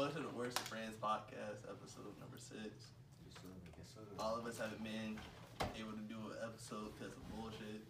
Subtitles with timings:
[0.00, 2.96] Welcome to the Worst of Friends podcast, episode number six.
[4.16, 5.20] All of us haven't been
[5.76, 7.84] able to do an episode because of bullshit.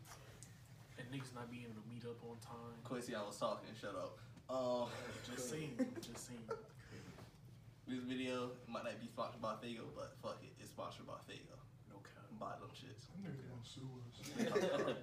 [0.98, 2.82] And niggas not being able to meet up on time.
[2.82, 3.70] Quincy, I was talking.
[3.78, 4.18] Shut up.
[4.50, 4.90] Um,
[5.22, 6.42] Just saying, just saying.
[7.86, 11.54] this video might not be sponsored by Fago, but fuck it, it's sponsored by Fago.
[11.94, 12.26] No cap.
[12.42, 13.06] Buy them shits.
[13.22, 14.98] Niggas gonna sue us.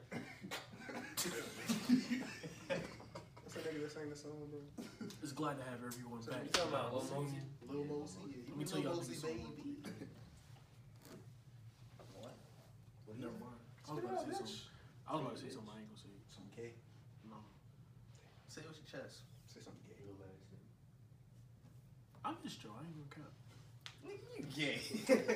[3.78, 4.62] What's that nigga that sang the song, bro?
[5.22, 6.42] Just glad to have everyone back.
[6.42, 7.38] You talking about Lil You know what I'm Mosey?
[7.38, 7.70] saying?
[7.70, 8.18] Lil Mosey.
[8.50, 9.54] Let me tell y'all Mosey, niggas something.
[9.54, 9.78] baby.
[13.18, 13.62] Never mind.
[13.86, 14.66] I was about to say something.
[15.06, 15.70] I was about to say something.
[15.70, 16.26] I ain't gonna say it.
[16.34, 16.72] Some gay.
[17.30, 17.38] No.
[18.50, 19.30] Say it with your chest.
[19.46, 20.02] Say something gay.
[22.26, 22.74] I'm just Joe.
[22.74, 23.34] I ain't gonna cap.
[24.02, 24.82] Nigga, you gay.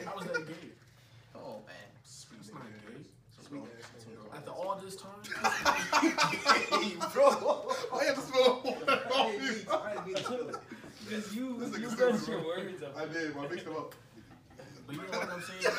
[0.01, 0.73] How was that gay?
[1.37, 1.89] oh man.
[2.03, 3.05] It's not gay.
[3.37, 4.00] Sweet ass nigga.
[4.41, 5.11] After all this time,
[6.01, 7.71] Hey, bro.
[7.93, 10.55] I had to smell I didn't mean to- I didn't mean to spill it.
[11.07, 12.97] Because you, This you nigga your words up.
[12.97, 13.93] I did, but I mixed them up.
[14.87, 15.75] but you know what I'm saying?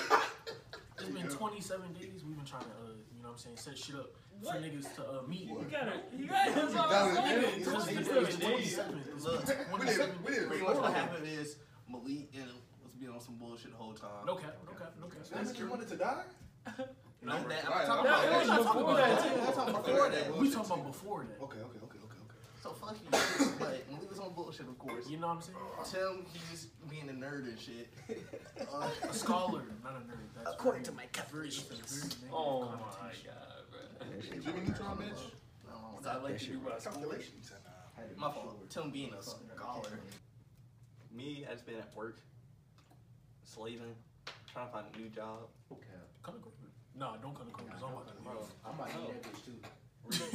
[0.98, 2.22] It's been 27 days.
[2.24, 4.10] We've been trying to, uh, you know what I'm saying, set shit up
[4.44, 5.48] for niggas to uh, meet.
[5.48, 7.42] You gotta, you gotta, that's all Down I'm it, saying.
[7.42, 7.72] yeah.
[7.74, 9.24] It's the been day is 27 days.
[9.24, 11.56] Look, been We didn't, 27 we Pretty much what happened is
[11.88, 12.50] Malik and
[12.84, 14.22] was being on some bullshit the whole time.
[14.24, 15.24] No cap, no cap, no cap.
[15.32, 16.22] That nigga wanted to die?
[17.24, 17.64] Not that.
[17.70, 19.34] I'm talking about, That not talking before about that, that.
[19.34, 19.40] too.
[19.46, 20.36] I'm talking before that.
[20.36, 21.44] We talking about before that.
[21.44, 22.38] Okay, okay, okay, okay, okay.
[22.62, 23.52] So fuck you.
[23.58, 25.08] but Malik was on bullshit, of course.
[25.08, 26.14] You know what I'm saying?
[26.16, 27.92] Tim, he's just being a nerd and shit.
[28.72, 30.18] Uh, A scholar, not a nerd.
[30.36, 32.16] That's According very- to my very, calculations.
[32.32, 34.40] Oh my god, bro.
[34.40, 35.30] Jimmy Neutron, bitch.
[35.68, 36.92] I don't I that- like to do my school.
[36.92, 37.32] Calculation.
[37.40, 38.20] He.
[38.20, 38.68] My fault.
[38.68, 40.00] Tim being a scholar.
[41.14, 42.18] Me, I just been at work,
[43.44, 43.94] slaving,
[44.52, 45.40] trying to find a new job.
[46.22, 46.70] Come to Kroger.
[46.94, 47.72] No, don't come to Kroger.
[47.72, 48.50] 'cause I'm about to Bro, leave.
[48.64, 49.58] I might need that bitch too.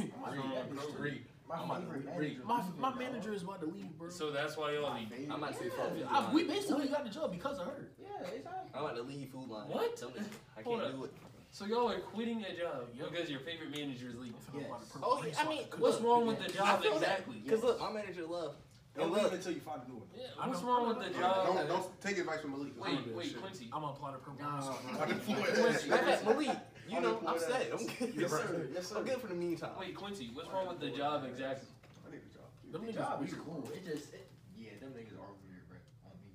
[0.02, 1.02] Read, I might need that bitch too.
[1.02, 1.24] read.
[1.48, 2.42] My I'm about to- manager.
[2.44, 4.10] My, my manager is about to leave, bro.
[4.10, 5.30] So that's why y'all leave.
[5.30, 7.88] I'm actually from Food I, we basically got the job because of her.
[7.98, 8.68] Yeah, it's alright.
[8.74, 9.68] I'm about to leave Food Lion.
[9.68, 9.96] What?
[9.96, 10.16] Tell me,
[10.56, 11.12] I can't do it.
[11.50, 13.10] So y'all are quitting a job Yep.
[13.10, 14.34] because your favorite manager is leaving.
[14.52, 15.36] I'm about to Yes.
[15.40, 15.64] Oh, I mean.
[15.78, 17.42] What's wrong with the job exactly?
[17.48, 18.54] Cause look, my manager love.
[18.98, 20.08] Don't leave until you find a new one.
[20.16, 21.68] Yeah, what's wrong with know- the Don't, job?
[21.68, 22.72] don't take advice from Malik.
[22.80, 23.70] Wait, wait, Quincy.
[23.72, 24.48] I'm on plot program.
[24.50, 25.34] Nah, I didn't bro.
[25.34, 25.54] pull it.
[25.54, 27.72] Quincy, matter of fact, Malik, you know, I'm Unemployed set.
[27.72, 27.80] ass.
[27.80, 28.14] I'm good.
[28.20, 28.68] Yes, sir.
[28.74, 28.96] Yes, sir.
[28.98, 29.70] I'm good for the meantime.
[29.78, 31.68] Wait, Quincy, what's wrong with the job exactly?
[32.06, 32.48] I need a job.
[32.72, 33.70] Them The niggas job is cool.
[33.74, 35.78] It just, it, yeah, them niggas are weird, bro.
[36.06, 36.32] On me.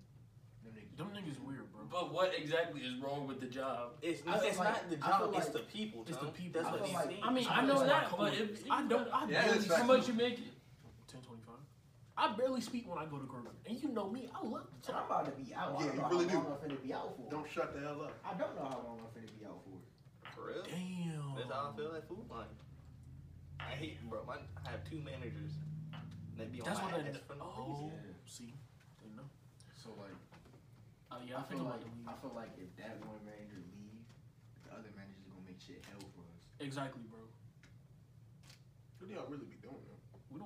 [0.64, 0.98] Them niggas.
[0.98, 1.82] Them niggas weird, bro.
[1.92, 3.92] But what exactly is wrong with the job?
[4.02, 6.06] It's, I it's like- not the job, it's like- the people.
[6.08, 6.62] It's the people.
[6.62, 7.20] That's I what feel these like- things.
[7.24, 8.40] I mean, I I know know that, but coworkers.
[8.62, 9.08] if, I don't.
[9.14, 10.44] I Yeah, barely it's how much you make it?
[12.16, 12.34] Ten twenty five.
[12.34, 14.30] I barely speak when I go to Kroger, and you know me.
[14.34, 15.76] I love the So I'm about to be out.
[15.80, 16.38] Yeah, I don't you know really how do.
[16.38, 17.30] long I'm finna be out for.
[17.32, 18.14] Don't shut the hell up.
[18.26, 19.78] I don't know how long I'm finna be out for.
[20.36, 20.64] For real?
[20.66, 21.36] Damn.
[21.38, 22.48] That's how I feel at Food Lion.
[23.60, 24.24] I hate, bro.
[24.28, 25.54] My, I have two managers.
[26.38, 27.28] They be on That's my what ass that.
[27.30, 28.18] for no Oh, reason.
[28.26, 28.54] see,
[29.02, 29.30] didn't know.
[29.78, 30.14] So like,
[31.14, 32.10] Uh, yeah, I, I think feel like about to leave.
[32.10, 34.02] I feel like if that one manager leave,
[34.66, 36.42] the other manager's gonna make shit hell for us.
[36.58, 37.22] Exactly, bro.
[38.98, 39.83] What do y'all really be doing,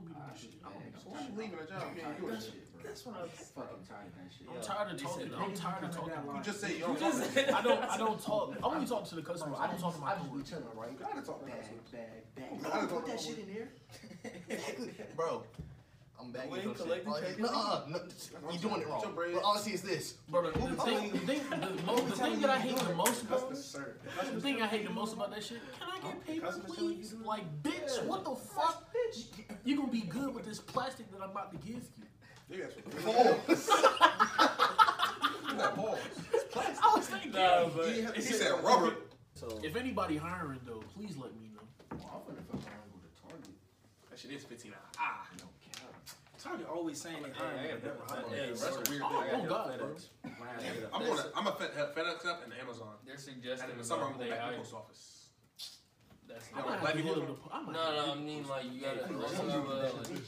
[0.07, 0.51] doing Ah, shit.
[0.63, 1.37] man.
[1.37, 1.83] leaving a job?
[2.19, 2.37] Bro.
[2.83, 4.47] That's what I'm fucking tired of that shit.
[4.47, 5.31] I'm tired of talking.
[5.33, 6.13] I'm tired of talking.
[6.35, 7.01] You just say you don't.
[7.53, 7.83] I don't.
[7.83, 8.53] I don't talk.
[8.63, 9.57] I only talk to the customers.
[9.59, 10.29] I don't talk to my I just
[10.75, 10.91] right?
[10.91, 11.91] You gotta talk to Bag, customers.
[11.91, 12.63] bag, bag.
[12.63, 13.69] Gotta Put that shit in there.
[15.15, 15.43] Bro,
[16.19, 17.23] I'm back Wait, in some collecting shit.
[17.27, 17.39] check?
[17.39, 17.99] No, uh, no,
[18.51, 19.31] you doing it What's your wrong.
[19.33, 20.13] But honestly, it's this.
[20.29, 23.29] Bro, the, the thing, the thing, the, mo- the thing that I hate the most,
[23.29, 23.83] That's bro.
[24.25, 24.31] the.
[24.35, 25.59] The thing I hate the most about that shit.
[25.79, 27.09] Can I get paper, Customers please?
[27.09, 27.27] to do it?
[27.27, 28.89] Like, bitch, what the fuck?
[28.93, 29.25] Bitch,
[29.63, 31.81] You gonna be good with this plastic that I'm about to give you?
[32.49, 33.69] You got some balls.
[35.51, 35.99] You got balls.
[36.55, 37.31] I was thinking.
[37.33, 38.95] Nah, but He said rubber.
[39.35, 41.61] So, If anybody hiring though, please let me know.
[41.91, 43.49] Well, I'm finna fuck around and go to Target.
[44.09, 44.81] that shit is 15 hours.
[44.97, 45.26] Ah.
[46.47, 46.59] No cap.
[46.59, 47.35] Target always saying they Hey.
[47.37, 48.09] I got Never that.
[48.09, 48.29] hiring.
[48.31, 49.41] Hey, That's a weird Oh, thing.
[49.41, 49.95] oh God, bro.
[50.93, 52.87] I'm going to, I'm a Fed, FedEx up and Amazon.
[53.05, 55.13] they're And suggesting in the summer, I'm going they back to the post office.
[56.27, 57.35] That's I Yeah, might like black people the.
[57.51, 60.21] I No, no, I hit- mean like you gotta Hey, also I'll have you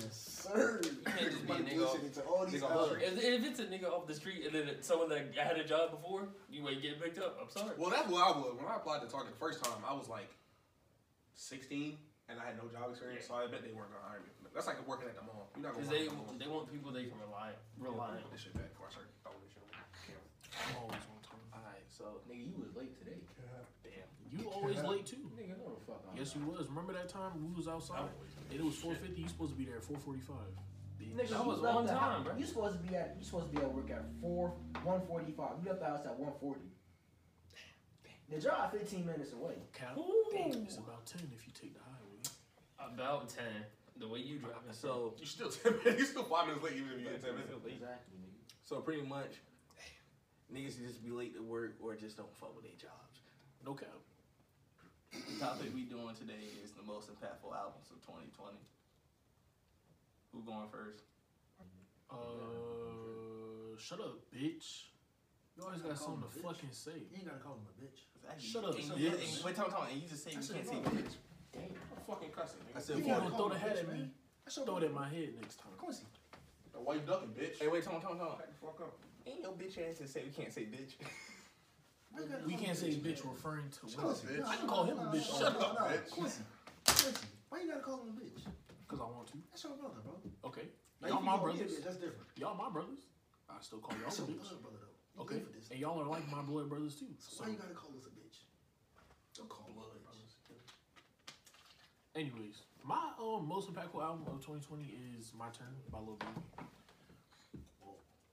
[0.00, 0.80] Yes, sir.
[1.04, 3.02] can't just be a nigga off- to all these nigga off the hours.
[3.02, 5.64] if, if it's a nigga off the street and then it's someone that had a
[5.64, 7.38] job before, you ain't getting picked up.
[7.40, 7.72] I'm sorry.
[7.76, 8.56] Well, that's what I would.
[8.56, 10.28] When I applied to Target the first time, I was like
[11.34, 11.96] 16
[12.32, 14.32] and I had no job experience, so I bet they weren't going to hire me.
[14.56, 15.48] That's like working at the mall.
[15.56, 16.40] You're not going Because to they work the mall.
[16.40, 18.32] they want people they can rely rely Put on.
[18.32, 20.28] this shit back before I start throwing this shit on the camera.
[20.52, 21.44] I'm always on time.
[21.56, 23.20] Alright, so, Nigga, you was late today.
[23.84, 24.08] damn.
[24.28, 25.24] You always late too.
[25.36, 26.68] Nigga, no the fuck I'm Yes, you was.
[26.68, 28.08] Remember that time we was outside
[28.52, 29.16] and it was 4:50.
[29.20, 30.36] You supposed to be there at 4:45.
[31.00, 32.36] Nigga, That you was left one time, house- bro.
[32.36, 34.52] You supposed to be at you supposed to be at work at four
[34.84, 35.56] one forty five.
[35.60, 36.68] You left the house at one forty.
[38.28, 39.56] The job fifteen minutes away.
[39.72, 39.96] Cap.
[39.98, 40.24] Ooh.
[40.32, 41.91] Damn, it's about 10 if you take the highway.
[42.92, 43.64] About ten.
[43.98, 44.74] The way you drive it.
[44.74, 46.00] So You still ten minutes.
[46.00, 47.52] You still five minutes late even if you get ten minutes.
[47.66, 48.40] Exactly, nigga.
[48.64, 49.36] so pretty much,
[50.52, 53.20] niggas just be late to work or just don't fuck with their jobs.
[53.64, 53.88] No cap.
[55.12, 58.56] The topic we doing today is the most impactful albums of 2020.
[60.32, 61.04] Who going first?
[62.10, 64.88] Uh, shut up, bitch.
[65.56, 66.42] You always got something to Bitch.
[66.42, 66.92] fucking say.
[67.12, 68.00] You ain't gotta call him a bitch.
[68.40, 69.14] Shut up, And shut you- up.
[69.20, 69.88] and- Wait, time, time.
[69.92, 70.88] And you just say you can't say no.
[70.90, 71.14] bitch.
[71.52, 71.62] Damn.
[71.64, 72.60] I'm fucking cussing.
[72.74, 72.81] I Nigga.
[72.81, 74.10] said If you gotta gonna throw the hat at me, man.
[74.44, 75.72] That's throw it at my head next time.
[75.72, 76.06] Of course he.
[76.78, 77.58] Why you ducking, bitch?
[77.60, 78.36] Hey, wait, time, time, time.
[78.38, 78.98] Back the fuck up.
[79.26, 80.98] Ain't your bitch ass to say we can't say bitch.
[82.12, 83.32] Why We can't say bitch man?
[83.32, 84.10] referring to Shut women.
[84.12, 84.44] up, bitch.
[84.48, 85.30] I can call him a bitch.
[85.32, 86.10] No, Shut no, up, no, bitch.
[86.10, 86.42] Quincy.
[86.84, 87.26] Quincy.
[87.48, 88.42] Why you gotta call him a bitch?
[88.88, 89.38] Cause I want to.
[89.48, 90.12] That's your brother, bro.
[90.50, 90.66] Okay.
[91.00, 91.78] Now, Y'all my you call me a brothers.
[91.78, 92.28] bitch, That's different.
[92.36, 93.02] Y'all my brothers.
[93.48, 94.42] I still call y'all That's a your bitch.
[94.52, 94.92] blood brother, though.
[95.16, 95.38] You Okay.
[95.40, 95.70] for this.
[95.70, 97.08] And y'all are like my blood brothers too.
[97.16, 98.42] So So, why you gotta call us a bitch?
[99.38, 100.60] Don't call me a bitch.
[102.14, 106.66] anyways, my um most impactful album of 2020 is My Turn by Lil Baby.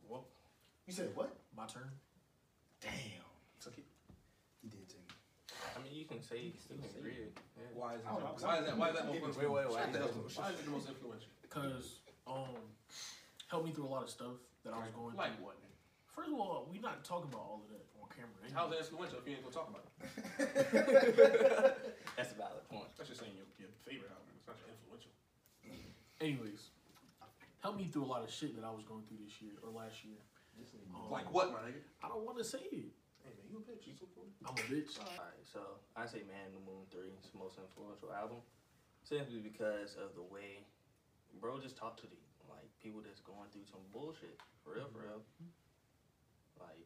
[0.07, 0.25] Well,
[0.87, 1.35] You said what?
[1.55, 1.89] My Turn.
[2.81, 2.91] Damn.
[3.61, 3.85] took it.
[4.61, 5.13] He did take it.
[5.75, 7.37] I mean, you can say you can still say it.
[7.57, 7.63] Yeah.
[7.75, 8.07] Why is it?
[8.07, 8.77] I don't know, Why is that?
[8.77, 9.11] Why is that?
[9.11, 9.93] Wait, most wait, wait, Shut wait.
[9.93, 10.15] the hell up.
[10.33, 11.29] Why is it the most influential?
[11.49, 12.57] Cause um
[13.49, 15.45] helped me through a lot of stuff that I was going Like through.
[15.49, 15.57] Like what?
[16.15, 18.35] First of all, we not talking about all of that on camera.
[18.51, 18.81] How's anyway.
[18.81, 19.93] it influential if you ain't gonna talk about it?
[22.17, 22.91] That's a valid point.
[22.99, 24.27] That's just saying your, your favorite album.
[24.35, 25.13] It's not your influential.
[26.19, 26.75] Anyways,
[27.63, 29.71] helped me through a lot of shit that I was going through this year or
[29.71, 30.19] last year.
[30.91, 31.79] Um, Like what, my nigga?
[32.03, 32.91] I don't want to say it.
[33.23, 33.87] Hey man, you a bitch.
[33.87, 34.27] You so cool.
[34.43, 34.99] I'm a bitch.
[34.99, 38.43] Alright, so I say Man on the Moon 3 is the most influential album.
[39.07, 40.67] Simply because of the way
[41.39, 42.19] bro just talked to the
[42.51, 44.35] like people that's going through some bullshit.
[44.67, 45.23] For real, for real.
[46.59, 46.83] Like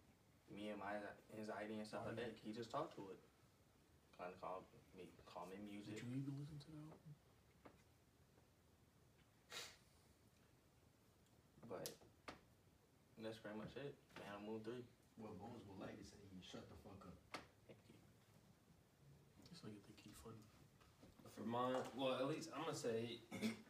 [0.54, 1.02] me and my
[1.34, 3.18] anxiety and stuff like that, he just talked to it.
[4.14, 4.62] Kinda calm
[4.94, 6.06] me calming Did music.
[6.06, 6.94] you even listen to that?
[6.94, 7.12] album?
[11.70, 11.90] But
[13.24, 13.96] that's pretty much it.
[14.20, 14.74] Man on the Moon 3.
[15.22, 17.16] Well, Bones would like to say he shut the fuck up.
[17.70, 17.96] Thank you.
[19.48, 20.42] This nigga think he funny.
[21.38, 23.22] For mine, well, at least I'm gonna say,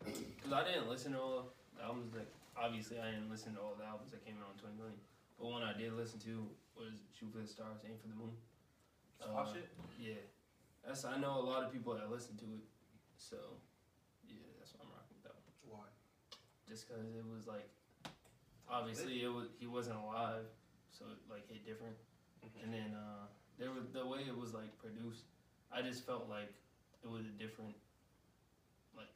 [0.04, 2.28] because I didn't listen to all the albums that,
[2.58, 4.98] obviously, I didn't listen to all the albums that came out in 2020.
[5.40, 8.36] But one I did listen to was Shoot for the Stars, Aim for the Moon.
[9.20, 9.70] Pop Uh, shit.
[10.00, 10.20] Yeah.
[10.84, 12.66] That's, I know a lot of people that listen to it.
[13.16, 13.40] So,
[14.28, 15.48] yeah, that's why I'm rocking with that one.
[15.64, 15.88] Why?
[16.68, 17.72] Just because it was like,
[18.70, 20.46] obviously, it was he wasn't alive,
[20.92, 21.96] so it like hit different.
[22.64, 23.28] And then uh,
[23.58, 25.26] there was the way it was like produced.
[25.72, 26.54] I just felt like
[27.04, 27.74] it was a different,
[28.96, 29.10] like,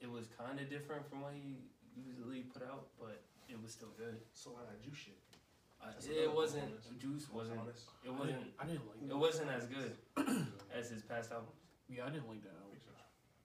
[0.00, 1.62] it was kind of different from what he
[1.96, 4.18] usually put out, but it was still good.
[4.34, 5.20] So I got juice shit.
[5.82, 6.86] I, it wasn't bonus.
[6.98, 7.90] Juice wasn't Honest.
[8.06, 9.18] it wasn't didn't, I didn't like it that.
[9.18, 9.92] wasn't as good
[10.78, 11.58] as his past albums.
[11.90, 12.72] Yeah, I didn't like that album.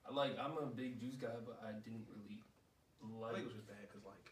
[0.08, 2.40] I like I'm a big Juice guy, but I didn't really
[3.04, 3.36] like.
[3.36, 4.27] I like think it was just bad because like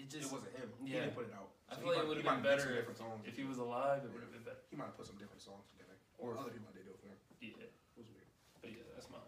[0.00, 0.08] it.
[0.08, 0.68] it Just wasn't him.
[0.80, 1.52] He didn't put it out.
[1.70, 3.22] I feel like it would've he been better different songs.
[3.28, 4.58] if he was alive, it would have been better.
[4.72, 7.06] He might have put some different songs together, or other people did do it for
[7.12, 7.18] him.
[7.38, 8.26] Yeah, It was weird.
[8.58, 9.22] but yeah, that's mine.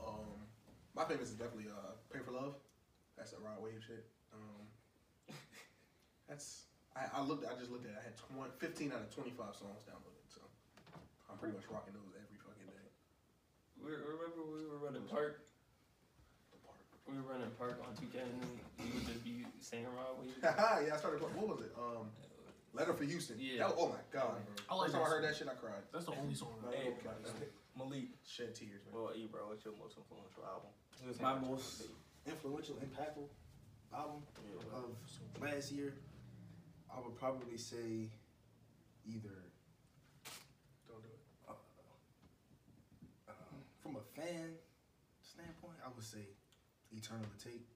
[0.00, 0.40] Um,
[0.96, 2.56] my favorite is definitely uh, "Pray for Love."
[3.18, 4.08] That's a Rod Wave shit.
[4.32, 4.64] Um,
[6.28, 7.44] that's I, I looked.
[7.44, 7.92] I just looked at.
[7.92, 8.00] it.
[8.00, 10.40] I had 20, 15 out of twenty five songs downloaded, so
[11.28, 12.88] I'm pretty much rocking those every fucking day.
[13.76, 15.44] We remember we were running park.
[17.06, 17.16] The part.
[17.16, 20.34] We were running park on 2K, and you would just be singing around with you.
[20.42, 21.22] yeah, I started.
[21.22, 21.72] What was it?
[21.78, 22.06] Um,
[22.72, 23.36] Letter for Houston.
[23.40, 23.58] Yeah.
[23.68, 24.36] That was- oh my god.
[24.68, 25.82] I like First time I that heard that shit, I cried.
[25.92, 26.52] That's the only song.
[26.68, 27.46] I Hey, Okay.
[27.78, 28.94] Malik, Shed tears, man.
[28.94, 30.70] well, E, bro, what's your most influential album?
[31.04, 31.84] Who's My most-
[32.26, 33.28] Influential, impactful
[33.94, 35.94] album Yeah, of last year.
[36.90, 38.08] I would probably say
[39.06, 39.44] either
[40.88, 41.20] Don't do it.
[41.48, 41.52] uh,
[43.28, 43.32] uh,
[43.82, 44.56] from a fan
[45.22, 46.26] standpoint, I would say
[46.96, 47.66] Eternal Atake.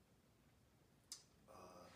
[1.50, 1.88] Uh,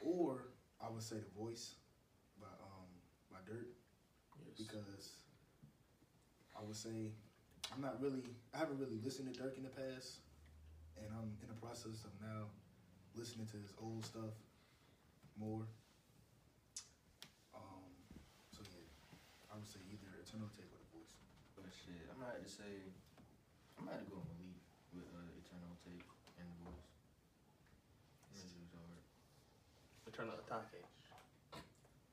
[0.00, 0.44] or
[0.80, 1.74] I would say The Voice
[2.40, 2.88] by um
[3.30, 3.66] by Durk
[4.46, 4.54] Yes.
[4.56, 5.12] because
[6.58, 7.10] I would say
[7.74, 8.22] I'm not really
[8.54, 10.20] I haven't really listened to Durk in the past,
[10.96, 12.46] and I'm in the process of now
[13.14, 14.34] listening to his old stuff
[15.38, 15.64] more.
[17.54, 17.88] Um,
[18.52, 18.84] so yeah,
[19.52, 21.12] I would say either Eternal Take or The Voice.
[21.56, 22.88] But shit, I'm gonna have to say,
[23.76, 24.60] I'm gonna have to go with Malik
[24.92, 26.08] with uh, Eternal Take
[26.40, 26.88] and the Voice.
[28.32, 29.04] That shit was hard.
[30.08, 30.80] Eternal Atake.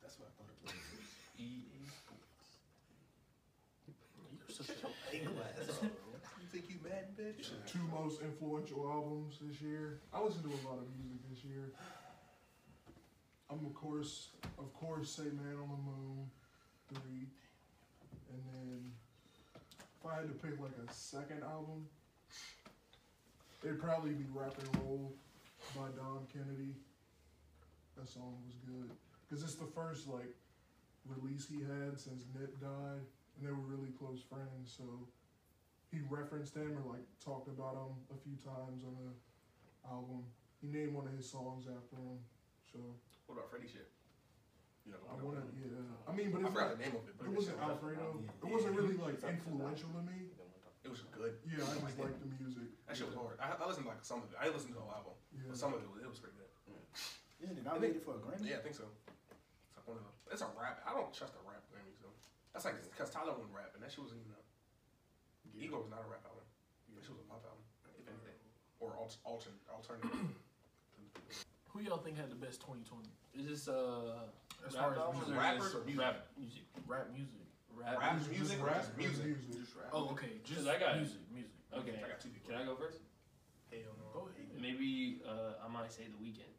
[0.04, 0.76] That's what I thought it was.
[1.40, 1.88] EA
[3.88, 5.80] You're such a hater ass.
[5.84, 7.52] You think you mad, bitch?
[7.68, 10.02] two most influential albums this year.
[10.14, 11.72] I listened to a lot of music this year.
[13.50, 14.30] I'm of course,
[14.60, 16.30] of course, say Man on the Moon,
[16.94, 17.26] three,
[18.30, 18.92] and then
[19.74, 21.88] if I had to pick like a second album,
[23.64, 25.14] it'd probably be "Rap and Roll"
[25.76, 26.76] by Dom Kennedy.
[27.98, 28.90] That song was good
[29.28, 30.32] because it's the first like
[31.06, 33.04] release he had since Nip died,
[33.36, 34.72] and they were really close friends.
[34.72, 34.84] So
[35.92, 39.12] he referenced him or like talked about him a few times on the
[39.90, 40.24] album.
[40.62, 42.20] He named one of his songs after him.
[42.72, 42.80] So
[43.28, 43.90] What about Freddie shit?
[44.86, 46.10] You know, I want to, yeah.
[46.10, 47.14] I mean, but I forgot not, the name of it.
[47.14, 48.26] But it wasn't Alfredo.
[48.26, 48.42] Yeah.
[48.42, 50.34] It wasn't really like influential to me.
[50.84, 51.36] It was good.
[51.44, 52.72] Yeah, I just like the music.
[52.88, 53.36] That shit was hard.
[53.38, 54.38] I, I listened to like some of it.
[54.40, 55.52] I listened to the whole album, Yeah.
[55.52, 56.48] but some of it was, it was pretty good.
[57.40, 58.52] Yeah, they it for a Grammy.
[58.52, 58.84] Yeah, I think so.
[58.88, 60.12] It's like one of the.
[60.36, 60.84] It's a rap.
[60.84, 62.12] I don't trust the rap Grammys though.
[62.52, 64.42] That's like because Tyler wouldn't rap, and that shit wasn't even a.
[65.56, 66.44] Ego was not a rap album.
[66.96, 67.64] That shit was a pop album,
[67.96, 68.40] if anything,
[68.84, 70.12] or alt, altern, alternative.
[71.72, 73.08] Who y'all think had the best 2020?
[73.40, 74.28] Is this uh
[74.68, 76.02] As rap far as music, rappers or music?
[76.04, 76.64] rap music?
[76.88, 77.48] rap music.
[77.80, 78.00] Rap.
[78.00, 79.26] Rap Just music or rap just music?
[79.26, 79.52] music?
[79.56, 79.90] Just rap.
[79.96, 80.44] Oh, okay.
[80.44, 81.20] Just 'Cause I got- music.
[81.32, 81.52] Music.
[81.72, 81.96] Okay.
[82.04, 82.52] I got two people.
[82.52, 83.00] Can I go first?
[83.72, 84.06] Hell no.
[84.12, 84.50] Go ahead.
[84.60, 86.52] Maybe uh, I might say the Weeknd.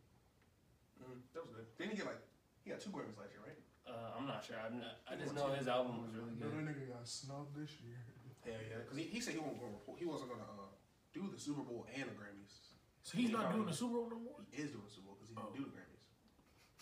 [1.02, 1.66] Mm, that was good.
[1.76, 2.22] Didn't he get like?
[2.64, 3.58] He got two Grammys last year, right?
[3.88, 4.56] Uh, I'm not sure.
[4.60, 6.46] I'm not, I just know his album was really good.
[6.52, 6.68] No, good.
[6.68, 7.98] that nigga got snubbed this year.
[8.46, 8.84] Hell yeah.
[8.86, 9.98] Because he, he said he wasn't going to report.
[9.98, 10.70] He wasn't going to uh,
[11.12, 12.54] do the Super Bowl and the Grammys.
[13.02, 14.38] So he's not doing the Super Bowl no more.
[14.52, 15.58] He is doing the Super Bowl because he didn't Oh.
[15.58, 16.04] do the Grammys.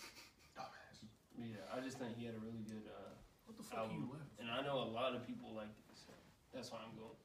[0.59, 0.97] Dumbass.
[1.39, 3.08] Yeah, I just think he had a really good uh,
[3.69, 4.25] What the you left?
[4.25, 6.13] Um, and I know a lot of people like it, so
[6.53, 7.17] that's why I'm going.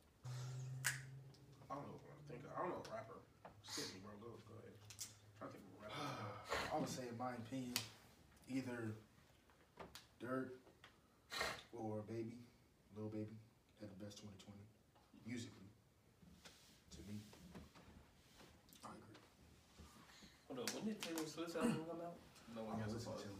[1.70, 1.96] I don't know.
[2.04, 2.50] What I'm thinking.
[2.52, 2.84] I don't know.
[2.84, 3.18] a Rapper.
[3.64, 4.12] Skip me, bro.
[4.20, 4.76] Go, go ahead.
[5.40, 6.04] trying to think of a rapper.
[6.72, 7.74] I would say, in my opinion,
[8.52, 8.92] either
[10.20, 10.52] Durk
[11.72, 12.36] or Baby,
[12.96, 13.36] Lil Baby,
[13.80, 14.60] had the best 2020
[15.24, 15.68] musically.
[16.94, 17.18] To me,
[18.84, 19.16] I agree.
[20.48, 22.20] Hold on, when did Taylor Swift's album come out?
[22.54, 23.33] no I one don't has a to Taylor Swift.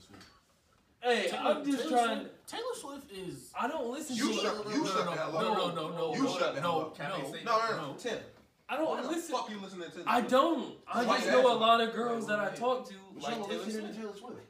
[1.05, 2.19] Hey, Taylor- I'm just Taylor trying.
[2.21, 3.51] Swift, Taylor Swift is.
[3.59, 4.35] I don't listen You to.
[4.41, 4.73] shut- it.
[4.75, 5.75] you no, shut no, the hell no, up.
[5.75, 6.99] no, no, no, You no, shut the no, hell up.
[6.99, 7.19] no, No,
[7.59, 7.93] no, no.
[7.93, 7.95] no.
[7.99, 8.19] Tim.
[8.67, 9.35] I Why don't the listen.
[9.37, 10.03] fuck you listening to?
[10.07, 10.79] I don't.
[10.89, 13.49] I just know a lot of girls that I talk to But you like don't
[13.51, 14.01] Taylor listen to Swift.
[14.01, 14.41] Taylor Swift.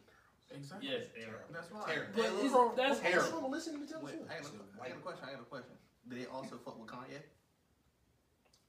[0.54, 0.88] Exactly.
[0.88, 1.42] Yes, they are.
[1.52, 1.82] That's why.
[1.92, 2.12] Terrible.
[2.14, 3.26] But is, that's Terrible.
[3.26, 4.30] You don't listen to Taylor Wait, Swift.
[4.30, 5.24] I got, got a question.
[5.26, 5.74] I got a question.
[6.08, 7.18] Did they also fuck with Kanye?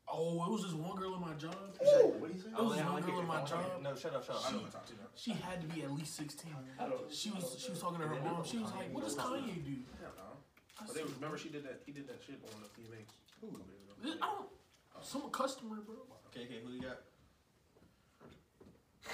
[0.07, 1.57] Oh, it was this one girl in my job.
[1.81, 2.49] Ooh, what do you say?
[2.53, 3.65] It was this one girl in my oh, job.
[3.65, 3.83] phone.
[3.83, 4.45] No, shut up, shut up.
[4.45, 5.11] I know what I'm talking about.
[5.15, 6.53] She had to be at least sixteen.
[6.79, 7.09] I don't.
[7.09, 8.45] She was she was talking to her mom.
[8.45, 10.37] She was like, "What does Kanye do?" Hell no.
[10.77, 11.81] I But they said, remember she did that.
[11.85, 13.09] He did that shit on the VMAs.
[13.41, 13.57] Who?
[14.21, 14.49] I don't.
[15.01, 15.95] Some customer, bro.
[16.33, 17.01] Okay, okay, who you got?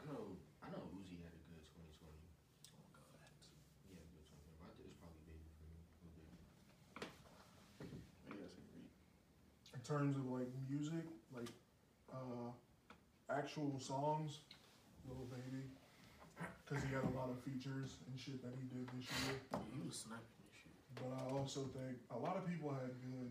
[0.08, 0.32] know,
[0.64, 2.08] I know Uzi had a good 2020.
[3.84, 4.64] He had a good 2020.
[4.64, 5.68] I think it's probably Baby
[6.00, 6.40] for me.
[8.32, 8.88] Lil Baby.
[9.76, 11.04] In terms of like music,
[11.34, 11.48] like
[12.12, 12.50] uh,
[13.28, 14.38] actual songs,
[15.08, 15.64] Little Baby,
[16.64, 19.34] because he had a lot of features and shit that he did this year.
[19.74, 20.70] He was snapping this shit.
[20.94, 23.30] But I also think a lot of people had good.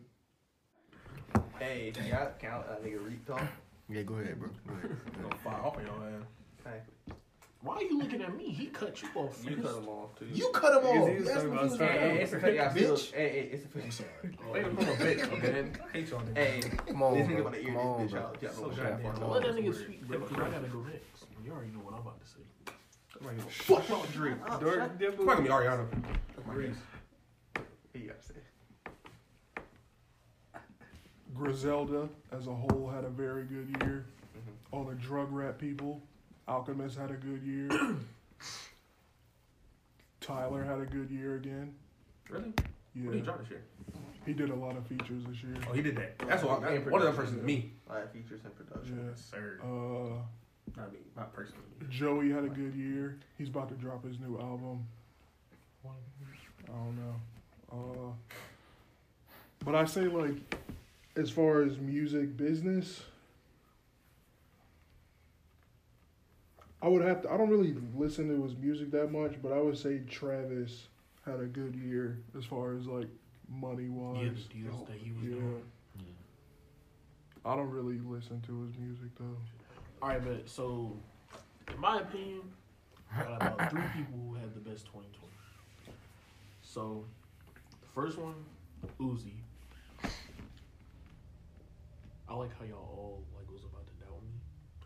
[1.59, 3.41] Hey, can y'all count a nigga Reek talk?
[3.89, 4.49] Yeah, go ahead, bro.
[4.67, 4.97] Go ahead.
[5.21, 6.27] Gonna fire off on your ass.
[6.65, 7.13] Hey,
[7.61, 8.45] Why are you looking at me?
[8.51, 9.43] He cut you off.
[9.43, 10.27] you cut him off too.
[10.31, 10.93] You cut him off.
[11.09, 12.39] He was You asked talking me about if he was starting gonna- Hey, it's a
[12.39, 12.57] fact.
[12.59, 12.93] I feel.
[12.95, 13.11] Bitch.
[13.13, 13.85] Hey, hey, it's a fact.
[13.85, 14.09] I'm sorry.
[14.53, 15.81] Wait, I'm a bitch, man.
[15.89, 16.21] I hate y'all.
[16.35, 17.43] Hey, Come on, this nigga bro.
[17.43, 18.41] wanna ear Come this on, bitch out.
[18.41, 19.31] Y'all So goddamn what.
[19.31, 19.75] Let that nigga weird.
[19.75, 21.25] speak, because I gotta go next.
[21.43, 22.39] You already know what I'm about to say.
[23.19, 24.37] I'm not gonna fuck y'all drink.
[24.45, 25.85] I'm It's not gonna be Ariana.
[26.37, 26.77] That's.
[27.93, 28.33] He got to say.
[31.35, 34.05] Griselda as a whole had a very good year.
[34.35, 34.53] Mhm.
[34.71, 36.01] All the drug rap people,
[36.53, 37.69] Alchemist had a good year.
[40.21, 41.73] Tyler had a good year again.
[42.29, 42.51] Really?
[42.95, 43.61] Yeah, What did he drop this year?
[44.25, 45.55] he did a lot of features this year.
[45.69, 46.17] Oh, he did that.
[46.27, 46.63] That's what.
[46.63, 47.71] I, And one of them production, persons is me.
[47.89, 48.99] Live features and production.
[49.07, 49.15] Yeah.
[49.15, 49.59] Sir.
[49.63, 50.99] Uh, Not me.
[51.15, 51.61] Not personally.
[51.89, 53.17] Joey had a good year.
[53.37, 54.85] He's about to drop his new album.
[55.85, 57.15] I don't know.
[57.71, 58.11] Uh,
[59.65, 60.55] but I say like,
[61.15, 63.01] as far as music business,
[66.81, 67.31] I would have to.
[67.31, 70.87] I don't really listen to his music that much, but I would say Travis
[71.25, 73.09] had a good year as far as like
[73.49, 74.23] money wise.
[74.23, 75.35] Yeah, the deals oh, that he was Yeah.
[75.35, 75.63] doing.
[77.45, 79.37] I don't really listen to his music though.
[80.01, 80.95] All right, but so,
[81.69, 82.41] in my opinion,
[83.17, 85.97] got about three people who had the best 2020.
[86.61, 87.05] So,
[87.81, 88.35] the first one,
[88.99, 89.31] Uzi.
[92.29, 94.29] I like how y'all all like was about to doubt me.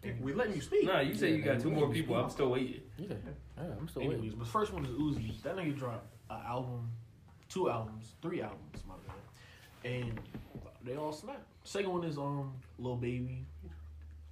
[0.04, 0.86] And We letting you speak.
[0.86, 2.16] Nah, you say you got two more people.
[2.16, 2.82] I'm still waiting.
[2.98, 3.08] Yeah,
[3.58, 4.38] yeah, I'm still Anyways, waiting.
[4.38, 5.42] but the first one is Uzi.
[5.44, 6.90] That nigga dropped an album,
[7.50, 10.20] two albums, three albums, my bad, and
[10.84, 11.42] they all snap.
[11.64, 13.46] Second one is um Lil Baby.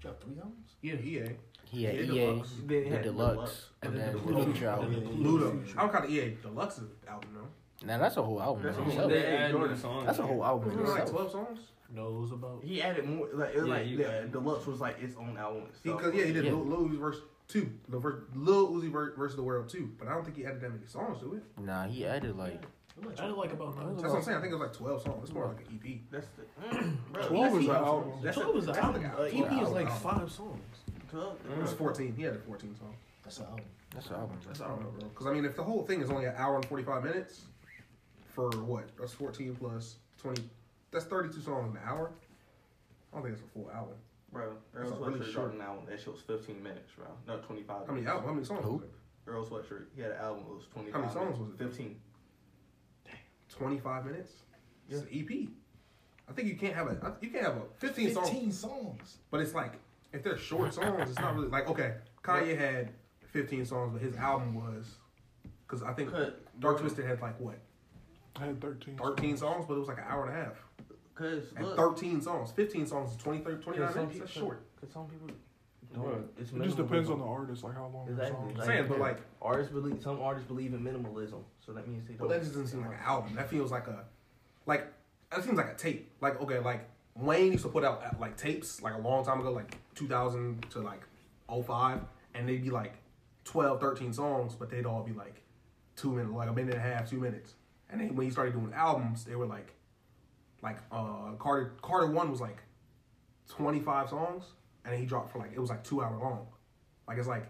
[0.02, 0.72] Dropped three albums?
[0.82, 1.30] Yeah, EA.
[1.66, 2.50] He had Yeah, EA, Deluxe.
[2.68, 3.70] The he had deluxe, Deluxe.
[3.84, 4.66] and And then then the Pluto.
[4.68, 4.94] album.
[4.96, 5.48] And Ludo.
[5.78, 7.88] I don't count the EA Deluxe album though.
[7.88, 8.64] Now that's a whole album.
[8.64, 9.12] That's in a whole- itself.
[9.12, 9.78] They Hey, add Jordan.
[9.78, 10.06] songs.
[10.06, 11.60] That's a whole album in Isn't it like twelve songs?
[11.94, 12.64] Knows about.
[12.64, 13.28] He added more.
[13.34, 15.64] Like it was Yeah, like you the added deluxe was like its own album.
[15.70, 15.98] itself.
[16.00, 16.52] Because yeah, he did Yeah.
[16.52, 17.18] Lil, Lil Uzi verse
[17.48, 19.92] two, the verse, Lil Uzi ver- versus the world two.
[20.00, 21.44] But I don't think he added that many songs to it.
[21.60, 22.64] Nah, he added like
[23.02, 23.96] I didn't like about nine.
[23.96, 24.38] That's what I'm saying.
[24.38, 25.24] I think it was like twelve songs.
[25.24, 26.00] It's more like an EP.
[26.12, 26.78] That's the
[27.14, 28.12] bro, Twelve that's is the- an album.
[28.22, 29.04] That's Twelve a, is an album.
[29.04, 30.20] like Uh, a- EP is album, like album.
[30.20, 30.76] five songs.
[31.10, 31.38] twelve.
[31.52, 32.14] It was fourteen.
[32.16, 32.96] He had 14 songs.
[33.24, 33.66] That's an album.
[33.94, 34.38] that's an album.
[34.46, 35.10] That's I don't know, bro.
[35.10, 37.42] Because I mean, if the whole thing is only an hour and 45 minutes,
[38.34, 38.86] for what?
[39.00, 40.44] That's 14 plus 20.
[40.92, 42.12] That's 32 songs in an hour.
[43.12, 43.96] I don't think it's a full album.
[44.32, 45.86] Bro, That's Earl a really Sweatshirt short- dropped an album.
[45.90, 47.08] That shit was 15 minutes, bro.
[47.28, 47.88] No, 25.
[47.88, 48.26] How many album?
[48.26, 48.64] How many songs?
[48.64, 48.74] Who?
[48.74, 48.90] Was it?
[49.28, 49.86] Earl Sweatshirt.
[49.96, 50.44] He had an album.
[50.50, 50.94] It was 25.
[50.94, 51.60] How many songs minutes.
[51.60, 51.70] was it?
[51.70, 52.00] 15.
[53.06, 53.16] Damn.
[53.50, 54.32] 25 minutes.
[54.90, 55.50] It's an EP.
[56.30, 59.18] I think you can't have a you can't have a 15 songs, 15 songs.
[59.32, 59.74] but it's like
[60.14, 61.96] if they're short songs, it's not really like okay.
[62.24, 62.92] Kanye had
[63.32, 64.96] 15 songs, but his album was
[65.68, 67.58] because I think Cause, Dark Twisted had like what
[68.38, 68.98] I had 13.
[68.98, 70.56] 13 songs, but it was like an hour and a half.
[71.22, 74.20] Cause And look, 13 songs, 15 songs 23, 20, 30, 29 minutes.
[74.20, 74.64] That's short.
[74.80, 75.30] Cause some people
[75.94, 76.30] Bro, don't.
[76.40, 78.32] It's It just depends on the artist, like how long the Exactly.
[78.38, 78.60] song is.
[78.60, 82.14] I'm saying, but like, artists believe some artists believe in minimalism, so that means they
[82.14, 82.30] but don't.
[82.30, 83.36] that just doesn't seem like an album.
[83.36, 84.06] That feels like a,
[84.66, 84.88] like,
[85.32, 86.10] that seems like a tape.
[86.22, 89.42] Like, okay, like Wayne used to put out uh, like tapes like a long time
[89.42, 91.02] ago, like 2000 to like
[91.50, 92.00] 05,
[92.36, 92.94] and they'd be like
[93.44, 95.42] 12, 13 songs, but they'd all be like
[95.98, 97.56] two minutes, like a minute and a half, two minutes.
[97.90, 99.74] And then when he started doing albums, they were like,
[100.62, 102.58] like uh Carter Carter one was like
[103.50, 104.44] 25 songs,
[104.86, 106.48] and he dropped for like it was like two hour long.
[107.08, 107.48] Like it's like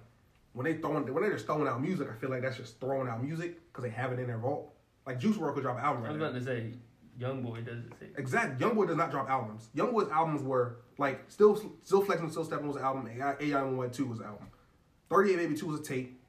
[0.54, 3.08] when they throwing when they're just throwing out music, I feel like that's just throwing
[3.08, 4.74] out music because they have it in their vault.
[5.06, 6.28] Like Juice WRLD could drop an album I right was now.
[6.30, 6.74] about to say,
[7.20, 7.92] Young Boy does it.
[8.00, 8.08] Say.
[8.18, 8.66] Exactly.
[8.66, 9.70] YoungBoy does not drop albums.
[9.76, 13.08] YoungBoy's albums were like still still flexing, still stepping was an album.
[13.08, 14.48] AI AI One Two was an album.
[15.10, 16.20] Thirty Eight Baby Two was a tape.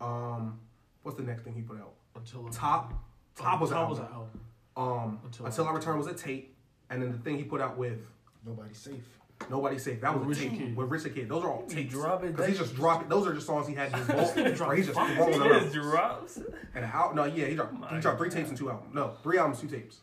[0.00, 0.58] Um,
[1.02, 1.94] what's the next thing he put out?
[2.14, 2.92] Until Top.
[3.34, 4.12] Top was an Top was album.
[4.12, 4.40] an album.
[4.76, 6.54] Um, Until Until, I I Return was a tape,
[6.90, 7.98] and then the thing he put out with
[8.44, 9.04] nobody safe.
[9.50, 10.00] Nobody Safe.
[10.00, 10.76] That was With a Richard tape Kidd.
[10.76, 11.28] with Rich the Kid.
[11.28, 11.92] Those are all tapes.
[11.92, 13.08] dropping Because he's that just dropping.
[13.10, 14.34] Those are just songs he had in his vault.
[14.34, 15.62] nigga he's just dropped throwing them He out.
[15.62, 16.38] just drops.
[16.74, 17.12] And how?
[17.14, 17.74] no, yeah, he dropped.
[17.92, 18.94] He dropped three tapes and two albums.
[18.94, 20.00] No, three albums, two tapes.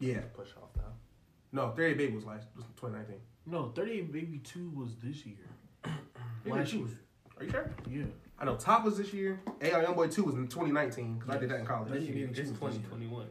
[0.00, 0.82] Yeah, push off now.
[1.52, 3.20] no, 38 Baby was last was 2019.
[3.46, 5.36] No, 38 Baby 2 was this year.
[6.44, 6.86] He Last year.
[7.38, 7.70] Are you sure?
[7.88, 8.02] Yeah.
[8.40, 9.40] I know Top was this year.
[9.60, 11.92] AI Youngboy 2 was in 2019 because I did that in college.
[11.92, 12.28] This year.
[12.28, 13.26] It's 2021.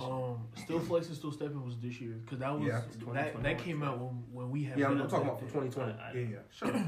[0.00, 2.80] Um, Still Flexing, Still Stepping was this year because that was Yeah.
[3.12, 4.76] that, that came out when, when we had.
[4.78, 5.92] Yeah, I'm, I'm talking about for 2020.
[5.92, 6.36] I- I- yeah, yeah.
[6.50, 6.82] Shut up,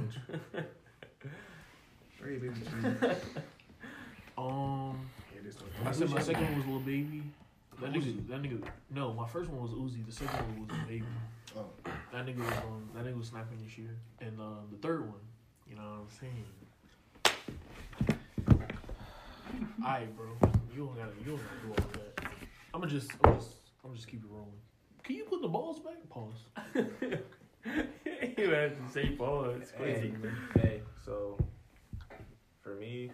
[0.53, 0.65] bitch.
[2.21, 2.55] 38 Baby
[4.37, 5.57] Um, Yeah, it is
[5.87, 7.23] I said my second one was Lil Baby.
[7.81, 8.63] That nigga, that nigga.
[8.91, 10.05] No, my first one was Uzi.
[10.05, 11.05] The second one was a Baby.
[11.57, 11.67] Oh.
[12.13, 13.97] That nigga was um, that nigga was snapping this year.
[14.21, 15.21] And um, the third one,
[15.69, 16.45] you know what I'm saying?
[19.85, 20.27] Alright, bro.
[20.75, 22.27] You don't gotta, you don't gotta do all of that.
[22.75, 23.49] I'ma just, I'm just,
[23.85, 24.53] I'm just keep it rolling.
[25.03, 25.97] Can you put the balls back?
[26.09, 26.45] Pause.
[28.39, 29.57] you have to say pause.
[29.63, 30.15] It's Hey, crazy.
[30.61, 31.37] hey, so
[32.63, 33.11] for me,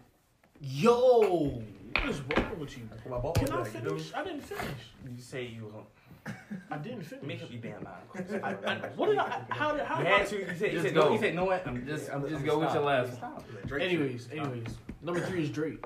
[0.61, 1.63] Yo,
[1.95, 2.89] what is wrong with you?
[3.11, 3.89] My ball Can I back, you know?
[3.91, 4.13] finish?
[4.15, 4.65] I didn't finish.
[5.05, 6.35] you say you was.
[6.71, 7.25] I didn't finish.
[7.27, 8.43] Make up your damn mind.
[8.43, 9.43] I, I, what did I?
[9.51, 9.85] How did?
[9.85, 10.19] How You did I?
[10.19, 10.39] had to.
[10.39, 10.61] You said.
[10.61, 11.01] You Just said go.
[11.09, 11.13] no.
[11.13, 11.51] You said no.
[11.53, 13.45] I'm Just- I'm, just I'm go with your last Stop.
[13.79, 14.39] Anyways, Stop.
[14.39, 14.67] anyways,
[15.03, 15.85] number three is Drake.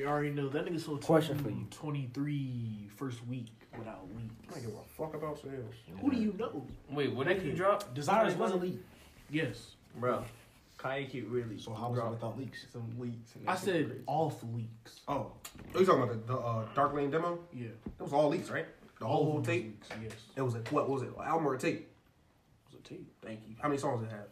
[0.00, 1.66] You already know that nigga sold Question for you.
[1.72, 4.34] 23 first week without I leaks.
[4.54, 5.74] don't give a fuck about sales.
[6.00, 6.64] Who do you know?
[6.90, 7.92] Wait, what did he drop?
[7.92, 8.80] Desires was a leak.
[9.28, 10.24] Yes, bro.
[10.78, 11.58] Kanye keep really.
[11.58, 12.64] So how was it drop without leaks?
[12.72, 13.34] Some leaks.
[13.34, 14.02] and I that shit said crazy.
[14.06, 15.00] off leaks.
[15.06, 15.32] Oh,
[15.74, 17.38] are you talking about the, the uh, Dark Lane demo?
[17.52, 18.64] Yeah, That was all leaks, right?
[19.00, 19.64] The All whole, of whole them was tape.
[19.66, 21.08] leaks, Yes, It was a what was it?
[21.14, 21.80] An album or a tape?
[21.80, 23.06] it was a tape.
[23.22, 23.54] Thank you.
[23.60, 24.28] How many songs did it have?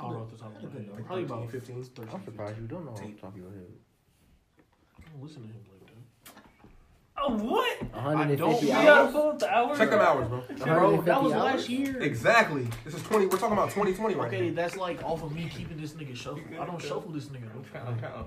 [0.00, 1.06] I don't know what the top of my head.
[1.06, 1.84] Probably about 15.
[1.84, 3.20] 13, I'm surprised you don't know off the Tape.
[3.20, 3.66] top of your head.
[5.14, 6.42] I don't listen to him like that.
[7.16, 7.82] Oh, what?
[7.94, 8.84] 150 don't- You Yeah.
[8.84, 9.12] gotta hours.
[9.12, 9.78] pull hours.
[9.78, 10.38] Check them hours, bro.
[10.40, 11.42] Bro, that 150 was hours?
[11.44, 12.02] last year.
[12.02, 12.68] Exactly.
[12.84, 13.26] This is twenty.
[13.26, 14.36] We're talking about twenty twenty right now.
[14.38, 14.54] Okay, now.
[14.56, 16.40] that's like off of me keeping this nigga shuffle.
[16.60, 17.48] I don't shuffle this nigga.
[17.54, 18.00] I'm No.
[18.00, 18.20] trying.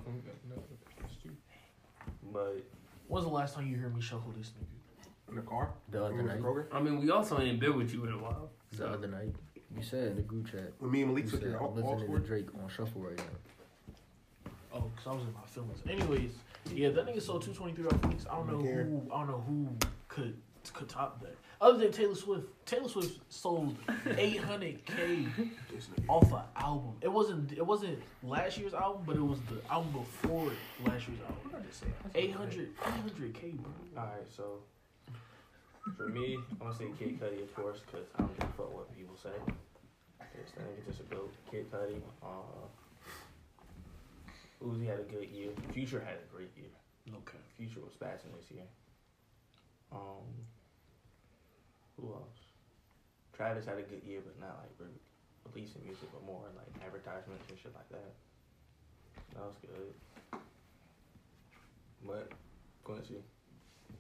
[2.32, 2.63] But
[3.08, 5.30] When's the last time you heard me shuffle this nigga?
[5.30, 5.71] In the car.
[5.89, 6.41] The other night.
[6.41, 6.65] Kroger.
[6.73, 8.50] I mean, we also ain't been with you in a while.
[8.71, 9.34] The other night.
[9.76, 10.73] You said in the group chat.
[10.80, 12.19] When me and You Malik took said your I'm all listening to.
[12.19, 14.52] Drake on shuffle right now.
[14.73, 15.82] Oh, cause I was in my feelings.
[15.89, 16.32] Anyways,
[16.73, 18.25] yeah, that nigga sold two twenty three off weeks.
[18.30, 19.12] I don't know Don't who.
[19.13, 19.67] I don't know who
[20.08, 20.36] could
[20.73, 21.36] could top that.
[21.60, 23.75] Other than Taylor Swift, Taylor Swift sold
[24.17, 25.25] eight hundred k
[26.08, 26.93] off an album.
[27.01, 27.51] It wasn't.
[27.53, 30.51] It wasn't last year's album, but it was the album before
[30.86, 31.63] last year's album.
[32.15, 33.71] 800 800 k, bro.
[33.97, 34.13] all right.
[34.36, 34.60] So
[35.97, 38.73] for me, I'm gonna say Kid Cudi, of course, because I don't give a fuck
[38.73, 39.30] what people say.
[40.36, 41.34] This thing is just a goat.
[41.49, 41.99] Kid Cudi.
[42.21, 42.27] Uh,
[44.63, 45.49] Uzi had a good year.
[45.73, 46.37] Future had a great year.
[46.37, 46.37] Okay.
[47.58, 48.63] Future was passing this year.
[49.91, 50.30] Um,
[52.00, 52.38] Who else?
[53.34, 55.02] Travis had a good year, but not like re-
[55.54, 58.13] releasing music, but more like advertisements and shit like that.
[59.34, 60.39] That was good.
[62.06, 62.32] But
[62.84, 63.22] Quincy,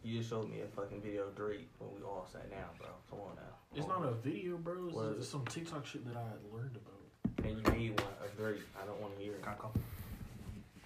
[0.03, 2.87] you just showed me a fucking video of Drake when we all sat down, bro.
[3.09, 3.53] Come on now.
[3.75, 4.85] It's not a video, bro.
[4.87, 5.31] It's, What is it's it?
[5.31, 7.01] some TikTok shit that I had learned about.
[7.45, 8.61] And you made one of Drake.
[8.81, 9.41] I don't want to hear it.
[9.41, 9.81] Got a couple.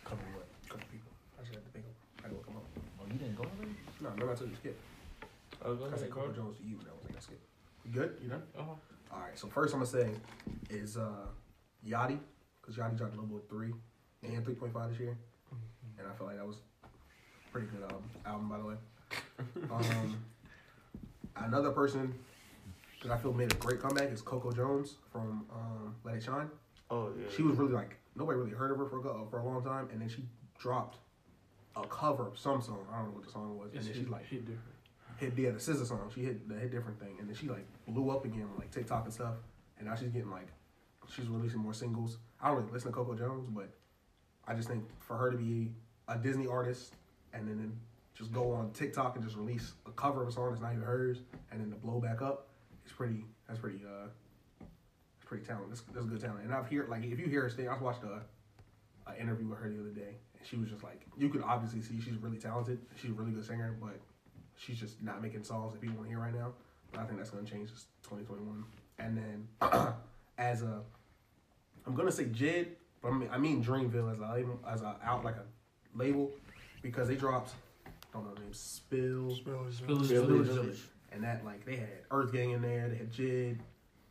[0.04, 0.48] Couple what?
[0.68, 1.12] Couple people.
[1.40, 1.96] I just had to think of.
[2.20, 2.68] I had to look them up.
[3.00, 3.76] Oh, you didn't go already?
[4.02, 4.80] No, remember I told you to skip.
[5.64, 6.32] Oh, go I ahead, said Coco.
[6.32, 6.78] Jones to you.
[6.78, 7.40] That was like I skip.
[7.86, 8.18] You good?
[8.22, 8.44] You done?
[8.58, 8.72] Uh-huh.
[9.14, 9.38] All right.
[9.38, 10.10] So first I'm gonna say
[10.70, 11.26] is uh
[11.88, 12.20] Yachty,
[12.62, 13.74] because Yachty dropped Lil Boat three
[14.24, 15.18] and three point five this year,
[15.98, 18.04] and I feel like that was a pretty good album.
[18.26, 18.76] Album by the way.
[19.72, 20.24] Um,
[21.36, 22.14] another person
[23.04, 26.50] that I feel made a great comeback is Coco Jones from um, Let It Shine.
[26.90, 27.26] Oh yeah.
[27.36, 29.90] She was really like nobody really heard of her for a, for a long time,
[29.92, 30.24] and then she
[30.60, 30.98] dropped
[31.76, 32.86] a cover of some song.
[32.92, 34.76] I don't know what the song was, and It's then hit, she like hit different.
[35.18, 36.12] hit yeah the scissor song.
[36.14, 38.72] She hit the hit different thing, and then she like blew up again on like
[38.72, 39.36] TikTok and stuff.
[39.78, 40.48] And now she's getting like
[41.14, 42.18] she's releasing more singles.
[42.42, 43.70] I don't really listen to Coco Jones, but
[44.48, 45.72] I just think for her to be
[46.08, 46.94] a Disney artist
[47.34, 47.80] and then,
[48.14, 50.84] just go on TikTok and just release a cover of a song that's not even
[50.84, 51.20] hers,
[51.52, 52.50] and then to blow back up,
[52.84, 53.26] it's pretty.
[53.48, 53.80] That's pretty.
[53.86, 54.08] uh
[54.60, 55.72] It's pretty talented.
[55.72, 56.44] That's, that's good talent.
[56.44, 58.22] And I've heard like if you hear her sing, I watched a,
[59.08, 61.82] a interview with her the other day, and she was just like you could obviously
[61.82, 62.80] see she's really talented.
[63.02, 64.00] She's a really good singer, but
[64.58, 66.54] she's just not making songs that people want to hear right now.
[66.92, 68.64] But I think that's going to change this 2021.
[69.00, 69.48] And then
[70.38, 70.82] as a,
[71.86, 72.68] I'm going to say Jid,
[73.02, 76.32] but I mean, I mean Dreamville as a label, as a out like a label,
[76.82, 77.54] because they dropped,
[77.86, 80.08] I don't know the name, Spill, Spillage Spillage Village.
[80.08, 80.48] Village, Village.
[80.48, 80.80] Village,
[81.12, 83.58] and that like they had Earth Gang in there, they had Jid,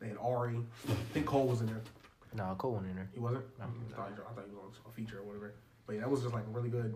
[0.01, 0.57] they had Ari,
[0.89, 1.83] I think Cole was in there.
[2.35, 3.11] Nah, Cole went in there.
[3.13, 3.45] He wasn't.
[3.59, 3.65] No.
[3.65, 5.55] Mm, I thought he, I thought he was on a feature or whatever.
[5.87, 6.95] But yeah, that was just like a really good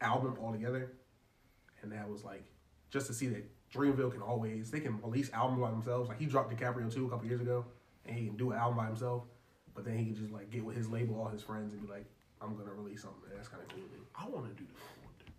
[0.00, 0.92] album altogether.
[1.82, 2.44] And that was like
[2.90, 6.08] just to see that Dreamville can always they can release albums by themselves.
[6.08, 7.64] Like he dropped DiCaprio two a couple years ago,
[8.06, 9.24] and he can do an album by himself.
[9.74, 11.88] But then he can just like get with his label, all his friends, and be
[11.88, 12.06] like,
[12.40, 13.84] "I'm gonna release something." And that's kind of cool.
[13.84, 14.00] Dude.
[14.16, 15.32] I want to do that one day.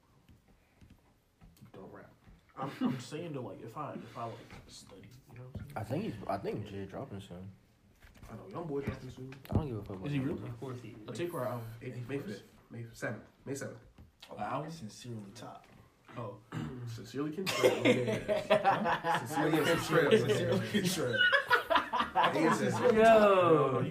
[1.73, 2.11] Don't rap.
[2.57, 4.33] I'm, I'm saying though, like if I if I like
[4.67, 5.01] study,
[5.33, 6.13] you know, what I'm I think he's.
[6.27, 7.49] I think Jid dropping soon.
[8.31, 9.33] I know young boy dropping soon.
[9.49, 9.97] I don't give a fuck.
[9.97, 10.05] saying?
[10.07, 10.43] Is he really?
[10.43, 11.17] Of course he A is.
[11.17, 11.61] take or album?
[11.81, 13.77] May, May fifth, May seventh, May seventh.
[14.37, 14.71] The album?
[14.71, 15.65] Sincerely top.
[16.17, 16.35] Oh,
[16.95, 17.85] Sincerely Kentrell.
[18.49, 19.25] Yeah.
[19.25, 20.27] Sincerely Kentrell.
[20.27, 21.17] Sincerely Kentrell.
[22.93, 23.83] Yo.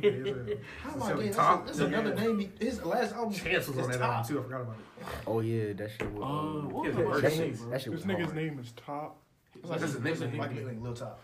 [0.82, 1.66] How am I Sincerely getting top.
[1.66, 2.38] That's, that's another name.
[2.38, 3.32] He, his last album.
[3.34, 4.10] Chance was on that top.
[4.16, 4.38] album too.
[4.40, 5.06] I forgot about it.
[5.26, 6.22] Oh yeah, that shit was.
[6.22, 7.70] uh, um, what yeah, was I about to that shit- bro?
[7.70, 8.36] that shit This nigga's hard.
[8.36, 9.22] name is Top.
[9.64, 10.38] That's his nickname.
[10.38, 11.20] Like like Lil Top.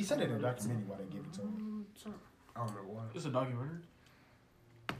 [0.00, 1.84] He said it in a documentary why they give it to him.
[2.08, 2.12] Mm,
[2.56, 3.02] I don't remember why.
[3.14, 3.84] It's a documentary.
[4.88, 4.94] I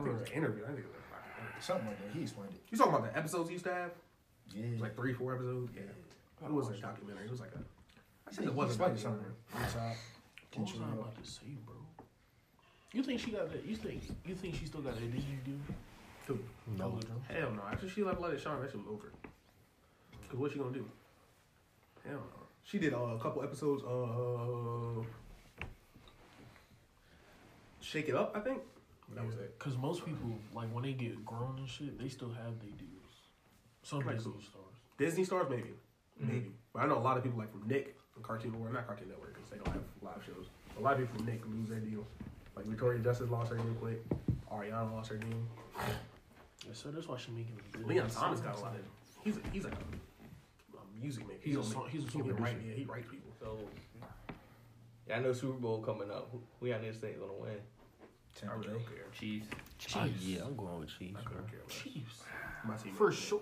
[0.00, 0.64] think it was an interview.
[0.64, 2.16] I think it was like, Something like that.
[2.16, 2.62] He explained it.
[2.70, 3.90] you talking about the episodes he used to have?
[4.56, 4.64] Yeah.
[4.64, 5.70] It was like three, four episodes.
[5.76, 6.48] Yeah.
[6.48, 7.26] It was a documentary.
[7.26, 7.60] It was like a.
[8.26, 9.36] I said it wasn't a explained it documentary.
[9.52, 9.60] somewhere.
[9.60, 9.96] Lil Top.
[10.56, 11.74] What was I about to say, bro?
[12.94, 13.66] You think she got that?
[13.66, 15.60] You think you think she still got that Disney deal?
[16.26, 16.38] Who?
[16.78, 16.98] No.
[17.28, 17.62] Hell no.
[17.70, 19.12] After she left Let It Shine, that shit was over.
[20.30, 20.88] Cause what's she gonna do?
[22.08, 22.41] Hell no.
[22.64, 25.06] She did uh, a couple episodes of
[27.80, 28.62] Shake It Up, I think.
[29.14, 29.54] That was it.
[29.58, 33.12] Cause most people like when they get grown and shit, they still have their deals.
[33.82, 34.74] Some Like Disney stars.
[34.96, 35.74] Disney stars, maybe,
[36.20, 36.28] Mhm.
[36.28, 36.52] maybe.
[36.72, 39.08] But I know a lot of people like from Nick from Cartoon Network, not Cartoon
[39.08, 40.46] Network because they don't have live shows.
[40.78, 42.06] A lot of people from Nick lose their deal.
[42.56, 44.00] Like Victoria Justice lost her deal quick.
[44.50, 45.42] Ariana lost her deal.
[45.76, 48.80] Yeah, so that's why she making the Leon Thomas got a lot of.
[49.24, 49.72] He's a, he's a, a
[51.02, 51.40] music maker.
[51.42, 52.56] He's a don't song- he's a he song can write.
[52.66, 53.32] Yeah, he writes people.
[53.40, 53.58] So,
[55.08, 56.28] yeah, I know Super Bowl coming up.
[56.32, 57.50] Who, who y'all niggas think gonna win?
[58.48, 59.04] I really don't care.
[59.12, 59.46] Chiefs.
[59.96, 61.18] Oh, yeah, I'm going with Chiefs.
[61.20, 61.58] I don't care.
[61.58, 62.22] About Chiefs.
[62.64, 62.92] my team.
[62.94, 63.40] For sure.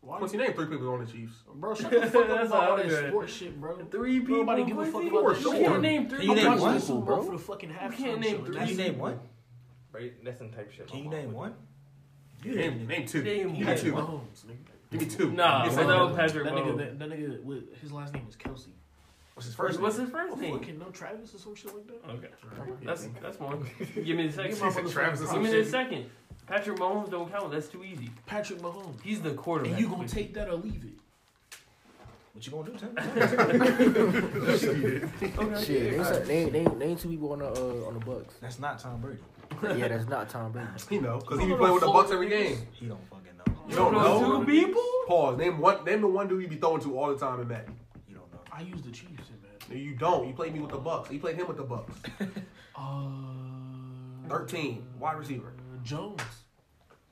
[0.00, 0.52] Why What's your name?
[0.54, 1.34] Three people on the Chiefs.
[1.54, 1.74] bro?
[1.76, 3.76] Shut the fuck up That's about all all that sports shit, bro.
[3.90, 4.38] Three people.
[4.38, 5.54] Nobody give a fuck about that For You sure.
[5.54, 5.66] shit.
[5.66, 6.78] can't name three Can you name one?
[6.78, 7.22] the bro?
[7.22, 8.56] for the fucking halftime can't name three.
[8.56, 9.20] That's Can you name one?
[9.92, 10.24] Right?
[10.24, 10.88] That's some type shit.
[10.88, 11.54] Can you name would one?
[12.44, 13.22] Name, name two.
[13.22, 13.92] Name Give two.
[13.92, 14.71] Mahomes, nigga.
[14.92, 15.30] Give me two.
[15.32, 16.78] Nah, Give well, that was Patrick That nigga, Mahomes.
[16.78, 18.66] that, that nigga, with, his last name is Kelce.
[19.34, 19.80] What's his First, first?
[19.80, 20.06] what's name?
[20.06, 20.58] his first name?
[20.58, 22.10] fucking no Travis or some shit like that.
[22.10, 22.28] Okay,
[22.84, 23.64] that's think- that's one.
[23.94, 24.50] Give me the second.
[24.50, 26.10] Give my He said Travis or some Give me the second.
[26.46, 27.50] Patrick Mahomes don't count.
[27.50, 28.10] That's too easy.
[28.26, 29.00] Patrick Mahomes.
[29.02, 29.72] He's the quarterback.
[29.72, 30.90] And you gonna take that or leave it?
[32.34, 32.98] What you gonna do, Tim?
[35.38, 35.64] Okay.
[35.64, 38.34] Shit, name, some- name, name, name two people on the uh, on the Bucks.
[38.40, 39.18] That's not Tom Brady.
[39.62, 40.68] Yeah, that's not Tom Brady.
[40.90, 42.58] You know, cause he be playing with the Bucks every game.
[42.72, 43.62] He don't fucking know.
[43.68, 44.82] You don't know two people.
[45.06, 45.38] Pause.
[45.38, 45.84] Name one.
[45.84, 47.74] Name the one dude he be throwing to all the time in Madden.
[48.08, 48.40] You don't know.
[48.52, 49.58] I use the Chiefs in Madden.
[49.70, 50.28] No, you don't.
[50.28, 51.08] You played me with the Bucks.
[51.08, 51.94] He played him with the Bucks.
[52.76, 53.02] uh,
[54.28, 55.52] Thirteen wide receiver.
[55.82, 56.20] Jones.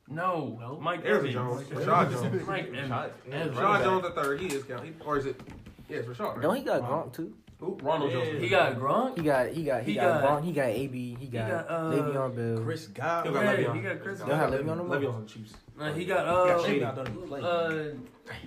[0.09, 0.79] No, no.
[0.81, 1.35] Mike There's Evans.
[1.35, 1.69] Jones.
[1.69, 2.47] Rashad Jones.
[2.47, 3.57] Mike Evans.
[3.57, 4.41] Rashad Jones the third.
[4.41, 4.85] He is count.
[5.05, 5.41] Or is it?
[5.89, 6.35] Yes, Rashad.
[6.35, 6.43] Right?
[6.43, 7.35] Don't he got Gronk too?
[7.61, 7.79] Who?
[7.83, 8.19] Ronald yeah.
[8.19, 8.43] Joseph.
[8.43, 9.17] He got Gronk.
[9.19, 10.45] He got he got he, he got, got Gronk.
[10.45, 11.17] He got AB.
[11.21, 12.65] He got, he got uh, Le'Veon Bell.
[12.65, 13.35] Chris Godwin.
[13.35, 13.77] He got Le'Veon.
[13.77, 14.39] He got Chris Godwin.
[14.39, 15.55] Le'Veon, Le'Veon, Le'Veon, Le'Veon on the Chiefs.
[15.77, 17.45] Man, he got uh, he got Shady.
[17.45, 17.83] Uh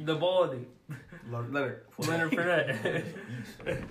[0.06, 0.65] the baldy.
[1.32, 3.06] Leonard Leonard Fournette.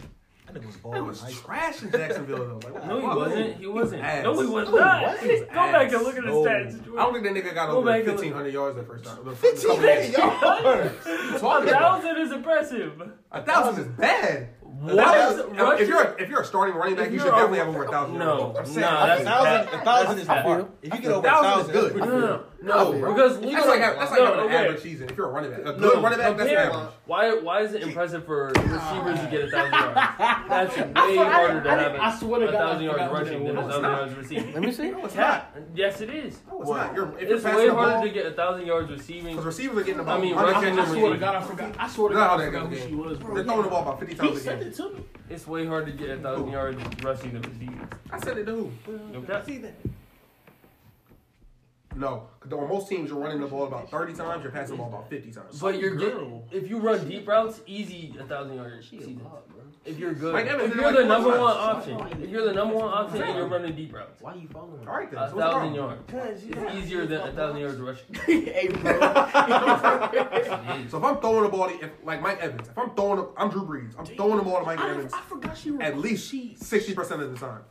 [0.52, 1.02] That nigga was balling.
[1.02, 2.68] He was trash in Jacksonville though.
[2.68, 3.56] Like, no, he wow, wasn't.
[3.56, 4.02] He wasn't.
[4.02, 5.20] No, he was not.
[5.20, 6.42] Go back and look at the no.
[6.42, 6.82] stats.
[6.82, 9.34] I don't think that nigga got over fifteen hundred yards that first time.
[9.34, 11.06] Fifteen hundred yards.
[11.06, 13.12] a thousand is impressive.
[13.30, 14.48] A thousand is bad.
[14.84, 17.90] If you're a, if you're a starting running back, you should definitely have over a
[17.90, 18.18] thousand.
[18.18, 19.80] No, I'm saying nah, a thousand.
[19.80, 20.66] A thousand is bad.
[20.82, 22.44] If you get over a thousand, good.
[22.62, 25.10] No, no because Luka, that's like, that's like no, having an average season.
[25.10, 26.90] If you're a running back, a good no, running back, that's average.
[27.06, 27.34] Why?
[27.34, 29.94] Why is it impressive for receivers to get a thousand yards?
[30.48, 31.94] That's way harder to have.
[31.96, 34.52] I swear to God, a thousand yards rushing than a thousand yards receiving.
[34.52, 34.90] Let me see.
[34.90, 35.56] No, it's not.
[35.74, 36.38] Yes, it is.
[36.48, 37.20] No, it's not.
[37.20, 39.32] It's way harder to get a thousand yards receiving.
[39.32, 40.18] Because receivers are getting the ball.
[40.18, 40.34] I mean.
[40.34, 41.74] I, swear to God, I forgot.
[41.78, 43.18] I swear to God, I forgot who she was.
[43.18, 43.34] Bro.
[43.34, 44.30] They're throwing the ball about fifty times.
[44.30, 45.04] He said it to me.
[45.28, 47.88] It's way harder to get a thousand yards rushing than receiving.
[48.10, 48.92] I said it to who?
[49.16, 49.42] Okay.
[49.46, 49.74] See that.
[51.94, 54.82] No, because on most teams you're running the ball about thirty times, you're passing the
[54.82, 55.60] ball about fifty times.
[55.60, 56.42] But you're good.
[56.50, 58.88] If you run deep routes, easy a thousand yards.
[59.84, 62.92] If you're good, if you're like the number one option, if you're the number one
[62.92, 64.86] option and you're running deep routes, why are you following?
[64.86, 65.20] All right, then.
[65.20, 66.02] a thousand yards.
[66.12, 68.14] It's easier than a thousand yards rushing.
[68.26, 69.00] hey, bro.
[70.88, 73.26] so if I'm throwing the ball, to, if like Mike Evans, if I'm throwing, a,
[73.36, 75.12] I'm Drew Brees, I'm throwing the ball to Mike Evans.
[75.12, 77.62] I forgot she at least sixty percent of the time.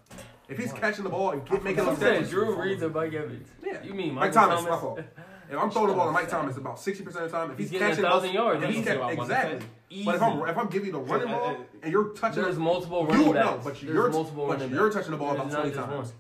[0.51, 3.47] If he's catching the ball and making those catches, Drew Brees or Mike Evans.
[3.63, 4.63] Yeah, you mean Mike, Mike Thomas?
[4.63, 4.99] My fault.
[4.99, 7.57] If I'm throwing the ball to Mike Thomas about sixty percent of the time, if
[7.57, 9.59] he's, he's catching thousand yards, if he's catch, exactly.
[9.89, 10.05] Easy.
[10.05, 13.05] But if I'm if I'm giving you the running ball and you're touching, there's multiple
[13.05, 13.33] running you.
[13.33, 16.13] No, but you're there's multiple but you're touching the ball about twenty times.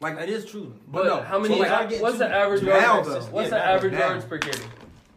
[0.00, 0.12] One.
[0.12, 0.74] Like it is true.
[0.86, 1.54] But, but no, how many?
[1.54, 3.28] So like, what's the average yards?
[3.28, 4.52] What's the average yards per game?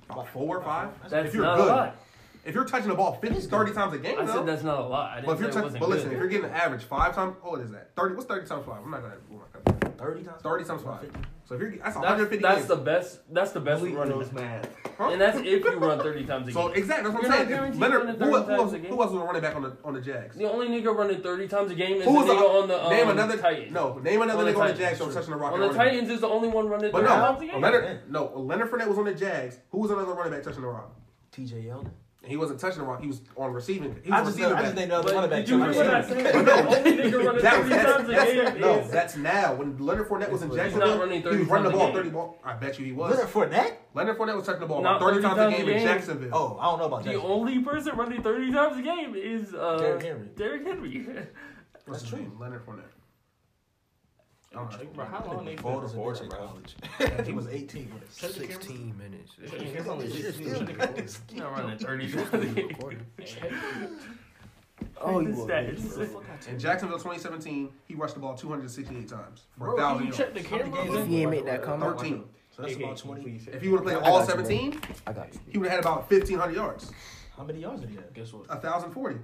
[0.09, 0.89] About four or five.
[1.09, 1.97] That's not a lot.
[2.47, 4.79] If you're touching the ball 50, 30 times a game, I though, said that's not
[4.79, 5.11] a lot.
[5.11, 6.13] I didn't but if you're but listen, good.
[6.13, 7.93] if you're getting an average five times, oh, what is that?
[7.97, 8.15] Thirty?
[8.15, 8.81] What's thirty times five?
[8.83, 9.91] I'm not gonna.
[9.97, 10.41] Thirty times.
[10.41, 11.01] Thirty times five.
[11.01, 11.19] 50.
[11.43, 12.41] So if you're that's, that's 150.
[12.41, 12.67] That's games.
[12.67, 13.19] the best.
[13.33, 14.21] That's the best running.
[14.97, 15.09] Huh?
[15.11, 16.53] And that's if you run 30 times a game.
[16.53, 17.79] So exactly, that's what I'm you're saying.
[17.79, 20.35] Leonard, who, who, else, who else was running back on the on the Jags?
[20.35, 22.83] The only nigga running 30 times a game is who was the, nigga on the
[22.83, 23.71] um, name another Titans.
[23.71, 25.53] No, name another on nigga on the Jags from touching the rock.
[25.53, 26.91] On the Titans is the only one running.
[26.91, 29.59] But no, Leonard, no, Leonard Fournette was on the Jags.
[29.69, 30.95] Who was another running back touching the rock?
[31.31, 31.57] T.J.
[31.57, 31.91] Yeldon.
[32.23, 32.99] He wasn't touching the rock.
[32.99, 33.95] He was on receiving.
[34.03, 35.47] He was I just, didn't know the running back.
[35.47, 36.23] You know what I'm saying?
[36.23, 36.43] no,
[37.39, 39.53] that's, that's, no, that's now.
[39.53, 42.39] When Leonard Fournette was in Jacksonville, he was running the ball 30 ball.
[42.43, 43.15] I bet you he was.
[43.15, 43.73] Leonard Fournette?
[43.93, 46.29] Leonard Fournette was touching the ball about 30 times a game in Jacksonville.
[46.33, 47.13] Oh, I don't know about that.
[47.13, 50.27] The only person running 30 times a game is uh, Derrick Henry.
[50.35, 51.07] Derrick Henry.
[51.87, 52.31] That's true.
[52.39, 52.96] Leonard Fournette.
[54.55, 56.49] Oh, bro, how long they been recording, bro?
[57.25, 59.33] he was 18 when 16 minutes.
[59.41, 61.37] It's only 16.
[61.37, 63.35] Not running 30 minutes.
[64.99, 65.29] Oh, you
[66.47, 70.17] In Jacksonville 2017, he rushed the ball 268 times for bro, 1,000 yards.
[70.17, 71.01] Check the camera.
[71.01, 71.97] If he ain't make that comment.
[71.99, 72.23] 13.
[72.55, 73.41] So that's about 20.
[73.53, 75.39] If he would have played all 17, I got you.
[75.47, 76.91] he would have had about 1,500 yards.
[77.35, 78.11] How many yards did he have?
[78.13, 78.49] Guess what?
[78.49, 79.19] 1,040.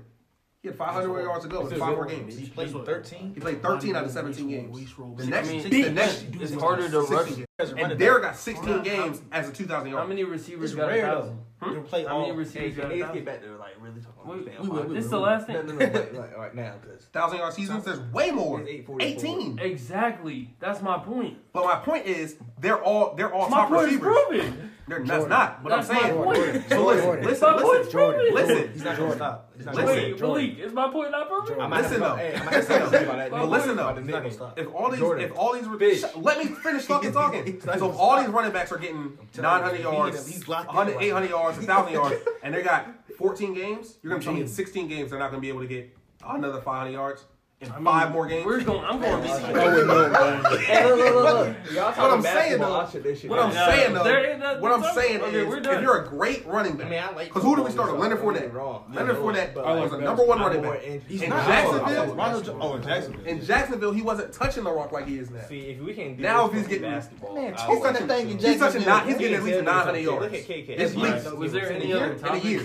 [0.64, 2.38] He had 500 more yards to go in five more games.
[2.38, 3.34] He played 13.
[3.34, 4.96] He played 13 out of 17 games.
[5.18, 7.32] The next, I mean, the next it's harder to rush.
[7.60, 10.02] And Derrick got 16 games as a 2,000 yard.
[10.02, 11.40] How many receivers it's got rare, a thousand?
[11.62, 11.82] Hmm?
[11.82, 13.14] Play how many receivers got a thousand?
[13.14, 14.64] get back there like really talking.
[14.64, 15.56] about wait, this is the last thing.
[15.56, 18.66] No, no, no, wait, like, all right now, because thousand yard seasons, there's way more.
[18.66, 19.60] 18.
[19.60, 20.56] Exactly.
[20.62, 21.40] That's my point.
[21.52, 24.16] But my point is, they're all they're all my top point receivers.
[24.16, 24.72] Is proven.
[24.88, 25.30] They're nuts.
[25.30, 25.64] Not.
[25.64, 26.18] But That's I'm saying.
[26.18, 26.64] My Jordan.
[26.68, 28.34] So listen, listen, listen, listen, Jordan.
[28.34, 28.74] listen.
[28.74, 29.54] He's not gonna stop.
[29.74, 31.58] Wait, Malik, is my point not perfect?
[31.58, 31.72] Jordan.
[31.72, 32.16] Listen though.
[32.16, 33.30] Hey, I'm listen though.
[33.30, 33.96] But listen though.
[33.96, 34.60] He's not gonna stop.
[34.60, 35.26] If all these, Jordan.
[35.26, 37.62] if all these, bitch, let me finish fucking talking.
[37.64, 42.16] so if all these running backs are getting 900 yards, 100, 800 yards, 1,000 yards,
[42.44, 45.42] and they got 14 games, you're gonna tell me in 16 games they're not gonna
[45.42, 47.26] be able to get another 500 yards
[47.66, 48.46] in I mean, five more games.
[48.46, 48.86] We're going.
[48.86, 49.24] I'm going.
[49.24, 50.04] Yeah, I wouldn't know,
[51.74, 52.88] what I'm saying though.
[53.28, 54.60] What I'm saying though.
[54.60, 57.72] What I'm saying okay, is, if you're a great running back, Because who do we
[57.72, 57.98] start?
[57.98, 58.54] Leonard Fournette.
[58.94, 60.84] Leonard Fournette was a number one running back.
[60.84, 62.62] In Jacksonville.
[62.62, 63.26] Oh, in Jacksonville.
[63.26, 65.42] In Jacksonville, he wasn't touching the rock like he is now.
[65.48, 68.40] See, if we can't now, if he's getting basketball, man, he's touching.
[68.40, 68.82] He's touching.
[68.82, 70.24] He's getting at least nine hundred yards.
[70.24, 71.36] Look at KK.
[71.38, 72.62] Was there any other topic?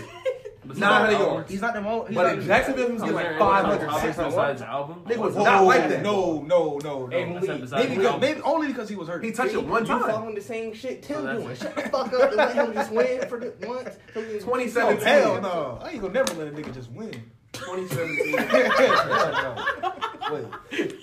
[0.69, 1.49] Besides not out of York.
[1.49, 2.13] He's not the most.
[2.13, 5.07] But in Jacksonville, was getting like 500, 600.
[5.07, 6.03] They was not like that.
[6.03, 7.67] No, no, no, no.
[7.71, 9.25] Maybe, maybe only because he was hurt.
[9.25, 10.01] He touched it one time.
[10.01, 11.57] You following the same shit Tim oh, doing.
[11.59, 13.97] Shut the fuck up and let him just win for the once.
[14.15, 15.07] 2017.
[15.07, 15.79] Hell no.
[15.83, 17.25] I ain't gonna never let a nigga just win.
[17.53, 18.33] 2017.
[20.31, 20.45] Wait,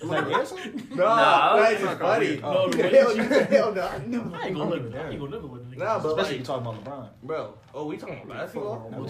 [0.02, 0.88] was that Garrison?
[0.94, 2.40] Nah, that is funny.
[2.44, 2.68] Oh.
[2.68, 4.36] No, hell, you, hell no, I never.
[4.36, 4.96] I ain't gonna live.
[4.96, 5.78] I ain't gonna live with.
[5.78, 7.54] Nah, but especially like, you talking about LeBron, bro.
[7.74, 8.90] Oh, we talking about basketball?
[8.92, 9.06] No,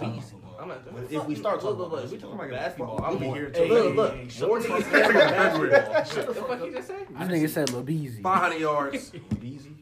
[0.60, 0.82] I'm not.
[1.10, 3.50] If we start talking look, about look, we talking about basketball, I'm gonna be here
[3.50, 4.50] till look, look, basketball.
[4.50, 7.06] What the fuck you just say?
[7.10, 8.22] This nigga said LeBeezy.
[8.22, 9.12] 500 yards.
[9.30, 9.76] LeBeezy.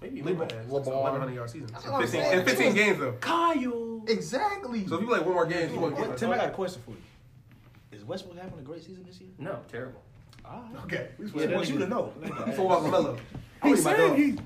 [0.00, 0.68] Maybe LeBron.
[0.68, 1.34] LeBron.
[1.34, 1.68] yard season.
[1.68, 3.12] 15, in 15 games though.
[3.12, 4.02] Kyle.
[4.06, 4.86] Exactly.
[4.86, 6.82] So if you play one more game, you won't get Tim, I got a question
[6.84, 6.96] for you.
[7.92, 9.30] Is Westbrook having a great season this year?
[9.38, 10.02] No, terrible.
[10.84, 11.08] Okay.
[11.18, 12.12] We just want you to know.
[12.44, 13.16] Before about Mello.
[13.62, 14.36] He said he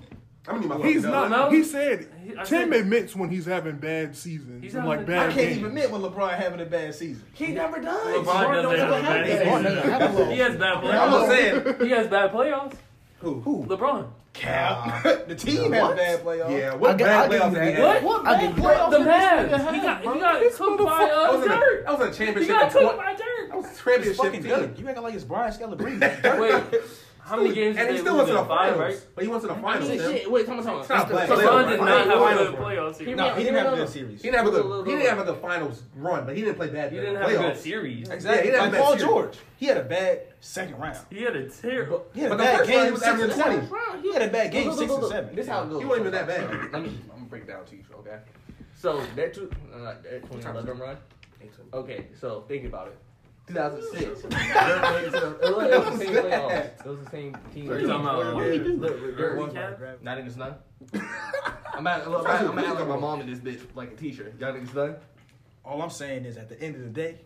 [0.46, 1.30] I'm my He's not.
[1.30, 1.50] No.
[1.50, 4.62] He said he, Tim said, admits when he's having bad seasons.
[4.62, 5.18] He's and like bad.
[5.30, 5.58] I can't games.
[5.58, 7.24] even admit when LeBron having a bad season.
[7.34, 8.24] He never does.
[8.24, 10.30] LeBron doesn't have bad season.
[10.30, 11.22] He has bad playoffs.
[11.22, 12.74] I'm saying he has bad playoffs.
[13.20, 13.40] Who?
[13.40, 13.64] Who?
[13.66, 14.08] LeBron.
[14.32, 15.04] Cap.
[15.28, 16.58] The team has bad playoffs.
[16.58, 17.82] Yeah, what get, bad playoffs did he?
[17.82, 19.74] What, what bad playoffs The Mavs.
[19.74, 21.86] He got, he got cooked by uh, Dirk.
[21.86, 22.42] I was in a championship.
[22.42, 23.52] He got cooked by Dirk.
[23.52, 24.74] I was a championship team.
[24.78, 26.40] You acting like it's Brian Scalabrine.
[26.40, 26.80] Wait.
[27.28, 27.76] How many games?
[27.76, 28.78] And he still went to the finals.
[28.78, 29.00] Right?
[29.14, 29.88] But he went to the finals.
[29.88, 30.88] Shit, wait, Thomas, Thomas.
[30.88, 31.26] Not playoffs.
[31.26, 33.16] LeBron did not have a good playoff series.
[33.16, 34.22] No, he didn't have a good series.
[34.22, 34.86] He didn't have a good.
[34.86, 36.92] He didn't have a good finals run, but he didn't play bad.
[36.92, 38.08] He didn't have a good series.
[38.08, 38.50] Exactly.
[38.50, 39.38] He Paul George.
[39.56, 40.98] He had a bad second round.
[41.10, 42.06] He had a terrible.
[42.14, 43.68] He had a bad game was and seven.
[44.02, 45.34] He had a bad game six and seven.
[45.36, 45.80] This how it goes.
[45.80, 46.72] He wasn't even that bad.
[46.72, 47.00] Let me.
[47.12, 48.18] I'm gonna break down to you, okay?
[48.74, 50.96] So that two, uh, that 2011 run.
[51.72, 52.98] Okay, so think about it.
[53.48, 54.02] 2006.
[54.04, 56.80] it was the same playoffs.
[56.80, 57.68] It was the same team.
[57.68, 58.34] What are you talking about?
[58.34, 60.04] What did he?
[60.04, 60.54] Not in the snow.
[61.74, 64.38] I'm at, look, I'm, I'm at like my mom in this bitch, like a t-shirt.
[64.40, 64.96] Y'all niggas done?
[65.64, 67.20] All I'm saying is, at the end of the day,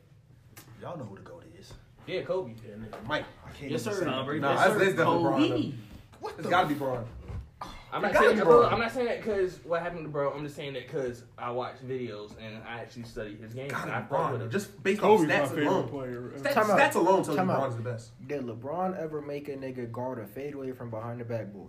[0.80, 1.72] y'all know who the goat is.
[2.06, 2.52] Yeah, Kobe.
[2.66, 2.74] Yeah,
[3.06, 3.24] Mike.
[3.46, 4.04] I can't yes, sir.
[4.04, 4.40] Nah, yes, sir.
[4.40, 5.48] That's, that's Kobe.
[5.48, 5.74] LeBron.
[6.20, 7.04] What It's gotta be Bron.
[7.92, 10.33] I'm not, saying, bro, I'm not saying that because what happened to bro.
[10.33, 13.68] I'm just saying that because I watch videos and I actually study his game.
[13.68, 14.50] God, LeBron, with.
[14.50, 15.88] Just based on stats my alone.
[16.38, 17.76] Stats, stats alone tell you LeBron's out.
[17.76, 18.26] the best.
[18.26, 21.68] Did LeBron ever make a nigga guard a fadeaway from behind the backboard?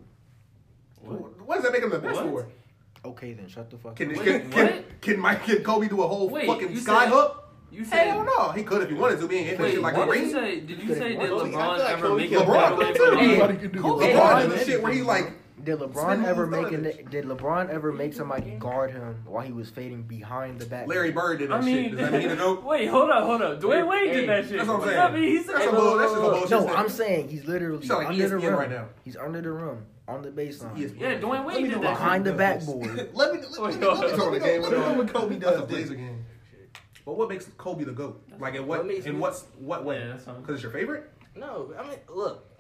[1.02, 1.46] What?
[1.46, 2.48] what does that make him the best for?
[3.04, 4.24] Okay, then shut the fuck can, up.
[4.24, 7.54] Can, can, can, Mike, can Kobe do a whole Wait, fucking sky said, hook?
[7.70, 9.28] You said, Hell no, he could if he wanted to.
[9.28, 10.22] Be ain't hitting shit like a ring.
[10.22, 12.94] Did you say, did you say that LeBron ever make a fadeaway?
[12.94, 17.92] LeBron did the shit where he like did LeBron ever make an, Did LeBron ever
[17.92, 20.88] make somebody guard him while he was fading behind the back?
[20.88, 21.98] Larry Bird did that I mean, shit.
[21.98, 22.64] Does that mean a note?
[22.64, 23.62] Wait, hold on, hold on.
[23.62, 24.58] Dwyane Wade hey, did that shit.
[24.58, 25.00] That's what I'm saying.
[25.00, 26.50] I mean, he's that's, hey, some bull.
[26.50, 28.88] No, I'm saying he's literally like under the rim right now.
[29.04, 31.00] He's under the rim on the baseline.
[31.00, 33.10] Yeah, Dwyane Wade did that behind the backboard.
[33.14, 36.26] let me let me go with what Kobe does the Blazer game.
[37.06, 38.24] But what makes Kobe the goat?
[38.40, 40.14] Like in what in what's what way?
[40.26, 41.10] Because it's your favorite.
[41.36, 42.53] No, I mean, look,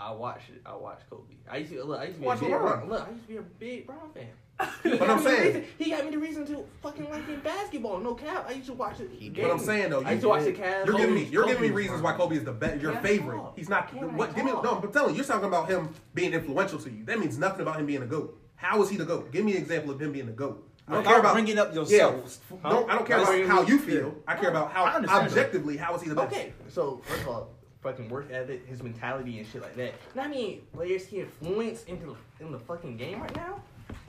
[0.00, 0.62] I watched it.
[0.64, 1.34] I watched Kobe.
[1.48, 2.00] I used to look.
[2.00, 2.88] I used to be Watch a big, LeBron.
[2.88, 3.06] look.
[3.06, 4.28] I used to be a big Brown fan.
[4.82, 7.98] He but I'm saying reason, he got me the reason to fucking liking basketball.
[7.98, 8.46] No cap.
[8.48, 9.34] I used to watch it.
[9.34, 10.86] But I'm saying though, you, I used to watch the Cavs.
[10.86, 12.80] You're giving me you're Kobe giving me reasons why Kobe is the best.
[12.80, 13.36] Your favorite.
[13.36, 13.56] Talk.
[13.56, 13.88] He's not.
[14.14, 14.34] What?
[14.34, 14.80] Give me no.
[14.82, 17.04] I'm telling you, you're talking about him being influential to you.
[17.04, 18.38] That means nothing about him being a goat.
[18.56, 19.32] How is he the goat?
[19.32, 20.66] Give me an example of him being a goat.
[20.88, 22.40] I don't care about bringing up yourself.
[22.50, 22.84] Yeah, huh?
[22.88, 24.14] I don't care about how you feel.
[24.26, 26.32] I care about how objectively how is he the best.
[26.32, 27.50] Okay, so first of all
[27.82, 29.94] fucking work ethic, his mentality and shit like that.
[30.14, 33.60] Not I mean, players he influence into the, in the fucking game right now.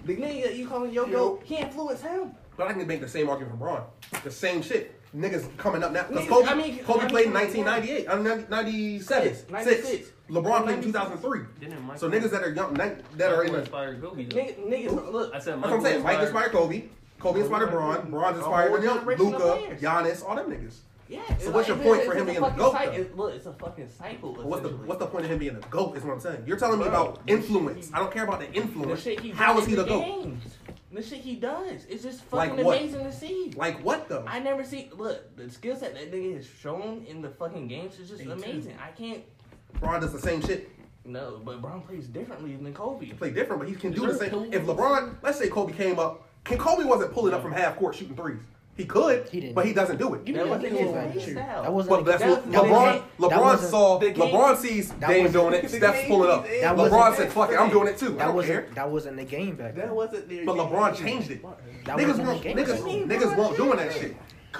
[0.06, 2.32] The nigga you calling yo goat, he influenced him.
[2.58, 3.84] But I can make the same argument for Bron.
[4.24, 4.96] The same shit.
[5.16, 6.06] Niggas coming up now.
[6.08, 9.88] Because Kobe, I mean, Kobe I mean, played in 1998, I 97, six, 96.
[9.88, 10.10] Six.
[10.30, 11.42] LeBron played in 2003.
[11.98, 14.26] So niggas that are young, that are in the Kobe.
[14.26, 15.36] Niggas, look.
[15.36, 16.04] I said Mike, I'm saying.
[16.04, 16.84] Mike inspired Kobe.
[17.20, 18.10] Kobe inspired LeBron.
[18.10, 20.76] LeBron inspired Luka, Giannis, all them niggas.
[21.12, 21.38] Yeah.
[21.40, 23.16] So what's your point for him being the goat?
[23.16, 24.34] Look, it's a fucking cycle.
[24.34, 25.98] What's the what's the point of him being a goat?
[25.98, 26.44] Is what I'm saying.
[26.48, 27.92] You're telling me about influence.
[27.94, 29.06] I don't care about the influence.
[29.34, 30.34] How is he the, the goat?
[30.94, 33.54] The shit he does, it's just fucking like amazing to see.
[33.56, 34.26] Like what though?
[34.28, 34.90] I never see.
[34.94, 38.32] Look, the skill set that nigga has shown in the fucking games is just Me
[38.32, 38.74] amazing.
[38.74, 38.82] Too.
[38.82, 39.24] I can't.
[39.76, 40.70] LeBron does the same shit.
[41.06, 43.06] No, but LeBron plays differently than Kobe.
[43.06, 44.54] He play different, but he can do the same.
[44.54, 47.96] If LeBron, let's say Kobe came up, can Kobe wasn't pulling up from half court
[47.96, 48.42] shooting threes.
[48.78, 49.54] He could, he didn't.
[49.56, 50.26] but he doesn't do it.
[50.26, 50.62] You know what?
[50.62, 51.36] his.
[51.36, 52.06] That wasn't.
[52.06, 53.04] But LeBron.
[53.20, 54.00] LeBron saw.
[54.00, 55.70] LeBron sees Dame doing it.
[55.70, 56.48] Steph's pulling up.
[56.48, 58.74] LeBron said, "Fuck it, I'm doing it too." That wasn't.
[58.76, 59.88] That wasn't the game back then.
[59.88, 60.28] That wasn't.
[60.46, 61.44] But LeBron changed it.
[61.86, 62.44] Niggas won't.
[62.44, 63.08] Niggas.
[63.08, 64.16] Niggas won't doing that shit.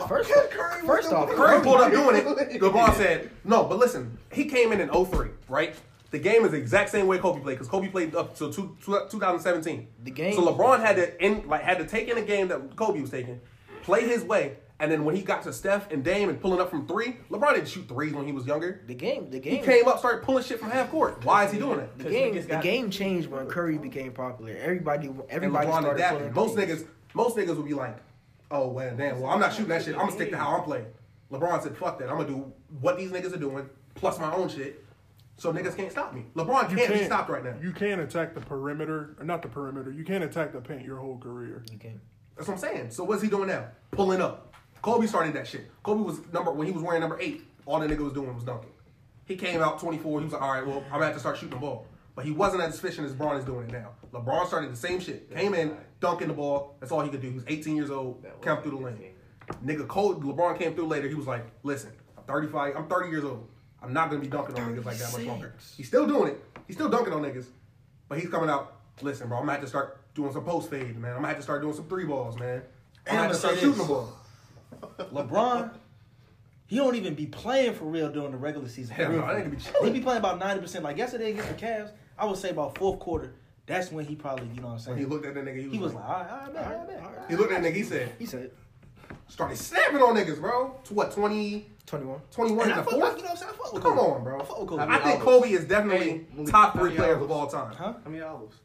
[0.08, 2.26] First, Curry first off, Curry pulled up doing it.
[2.62, 5.76] LeBron said, "No, but listen, he came in in 03, right?
[6.12, 8.76] The game is the exact same way Kobe played because Kobe played up till two,
[8.84, 9.88] two, 2017.
[10.04, 10.34] The game.
[10.34, 13.10] So LeBron had to in, like had to take in a game that Kobe was
[13.10, 13.40] taking
[13.82, 14.58] play his way.
[14.80, 17.54] And then when he got to Steph and Dame and pulling up from three, LeBron
[17.54, 18.82] didn't shoot threes when he was younger.
[18.88, 19.58] The game, the game.
[19.58, 21.24] He came up, started pulling shit from half court.
[21.24, 22.00] Why is he doing it?
[22.00, 24.56] The game, the game changed when Curry became popular.
[24.58, 26.34] Everybody, everybody and LeBron started.
[26.34, 27.96] Most niggas, most niggas would be like,
[28.50, 29.22] "Oh well, damn.
[29.22, 29.94] Well, I'm not shooting that shit.
[29.94, 30.88] I'm gonna stick to how I'm playing."
[31.32, 32.10] LeBron said, "Fuck that.
[32.10, 34.84] I'm gonna do what these niggas are doing, plus my own shit."
[35.38, 36.26] So niggas can't stop me.
[36.36, 37.54] LeBron can't, can't be stopped right now.
[37.62, 39.92] You can't attack the perimeter, or not the perimeter.
[39.92, 41.64] You can't attack the paint your whole career.
[41.72, 42.00] You can't.
[42.42, 42.90] That's what I'm saying.
[42.90, 43.68] So what's he doing now?
[43.92, 44.52] Pulling up.
[44.82, 45.70] Kobe started that shit.
[45.84, 47.44] Kobe was number when he was wearing number eight.
[47.68, 48.72] All the nigga was doing was dunking.
[49.26, 50.20] He came out 24.
[50.20, 51.86] He was like, all right, well, I'm gonna have to start shooting the ball.
[52.16, 53.90] But he wasn't as efficient as LeBron is doing it now.
[54.12, 55.30] LeBron started the same shit.
[55.36, 56.78] Came in, dunking the ball.
[56.80, 57.30] That's all he could do.
[57.30, 58.26] He was 18 years old.
[58.42, 59.14] Come through the lane.
[59.64, 61.08] Nigga, Cole, LeBron came through later.
[61.08, 62.76] He was like, listen, I'm 35.
[62.76, 63.48] I'm 30 years old.
[63.84, 65.54] I'm not gonna be dunking on niggas like that much longer.
[65.78, 66.44] He's still doing it.
[66.66, 67.46] He's still dunking on niggas.
[68.10, 68.78] But he's coming out.
[69.04, 71.12] Listen, bro, I'm gonna have to start doing some post fade, man.
[71.12, 72.58] I'm gonna have to start doing some three balls, man.
[72.58, 72.64] I'm And
[73.06, 74.14] gonna have I'ma start shooting the ball.
[75.14, 75.72] LeBron,
[76.68, 78.96] he don't even be playing for real during the regular season.
[78.96, 79.42] Hell no, I real.
[79.42, 79.94] think he be chilling.
[79.94, 80.84] He be playing about ninety percent.
[80.84, 83.34] Like yesterday against the Cavs, I would say about fourth quarter.
[83.68, 84.98] That's when he probably, you know what I'm saying.
[84.98, 86.38] When he looked at that nigga, he was, He was like, like, all right, all
[86.40, 87.30] right, man, all right, man, all right.
[87.30, 88.52] he looked at that nigga, he said, He said,
[89.30, 90.76] started snapping on niggas, bro.
[90.86, 92.20] To what, 20, 21.
[92.32, 93.18] 21 and in I the fuck, like, fourth?
[93.18, 93.52] you know what I'm saying?
[93.54, 94.12] I fuck with Come Kobe.
[94.12, 94.40] on, bro.
[94.42, 94.84] I fuck with Kobe.
[94.84, 97.74] I think Kobe is definitely Hey, top three players of all time.
[97.76, 97.94] Huh?
[98.04, 98.56] How many albums?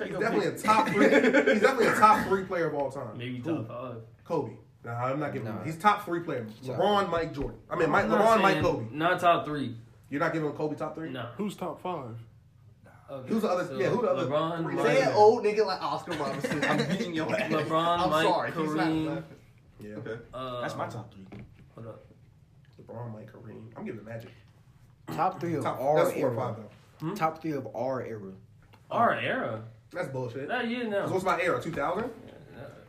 [0.00, 0.20] Hey, man.
[0.20, 1.04] He's definitely a top three.
[1.52, 3.16] he's definitely a top three player of all time.
[3.18, 3.96] Maybe top five.
[4.24, 4.52] Kobe.
[4.84, 5.58] Nah, I'm not giving him.
[5.64, 6.46] He's top three player.
[6.64, 7.58] LeBron, Mike Jordan.
[7.68, 8.86] I mean, Mike, I'm LeBron, Mike, Kobe.
[8.92, 9.76] Not top three.
[10.08, 11.10] You're not giving Kobe top three.
[11.10, 11.28] No.
[11.36, 12.16] Who's top five?
[13.10, 13.28] Okay.
[13.28, 14.86] Who's the other- yeah, who the other LeBron, three Mike.
[14.86, 16.64] Say an old nigga like Oscar Robinson.
[16.68, 17.50] I'm beating your ass.
[17.50, 18.52] LeBron, I'm Mike, sorry.
[18.52, 19.22] He's not Kareem.
[19.80, 19.94] Yeah.
[19.96, 20.16] Okay.
[20.32, 21.26] Uh, That's my top three.
[21.74, 22.04] Hold up.
[22.80, 23.62] LeBron, Mike, Kareem.
[23.76, 24.30] I'm giving Magic.
[25.08, 26.54] Top three of Top, our that's four or era.
[26.54, 26.56] five
[27.02, 27.14] though.
[27.16, 28.30] Top three of our era.
[28.90, 29.62] Our era.
[29.92, 30.48] That's bullshit.
[30.48, 31.08] That year 'Cause now.
[31.08, 31.60] What's my era?
[31.62, 32.10] 2000.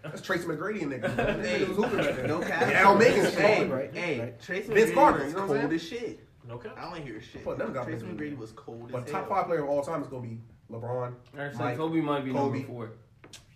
[0.04, 1.16] That's Tracy McGrady and niggas.
[1.18, 1.39] man.
[1.41, 2.28] Hey, Niggas was hooping back then.
[2.28, 2.62] no cap.
[2.74, 3.34] Al Megan shit.
[3.36, 4.41] Hey, Right, hey, right.
[4.41, 6.28] Tracy Vince McGrady Carter, was you know what cold as shit.
[6.47, 6.76] No cap.
[6.78, 7.45] I don't hear shit.
[7.45, 8.38] Well, them got Tracy McGrady McGrady.
[8.38, 10.39] was cold as But top five player of all time is gonna be
[10.72, 12.60] LeBron, Actually, Mike, Kobe might be Kobe.
[12.60, 12.91] number four.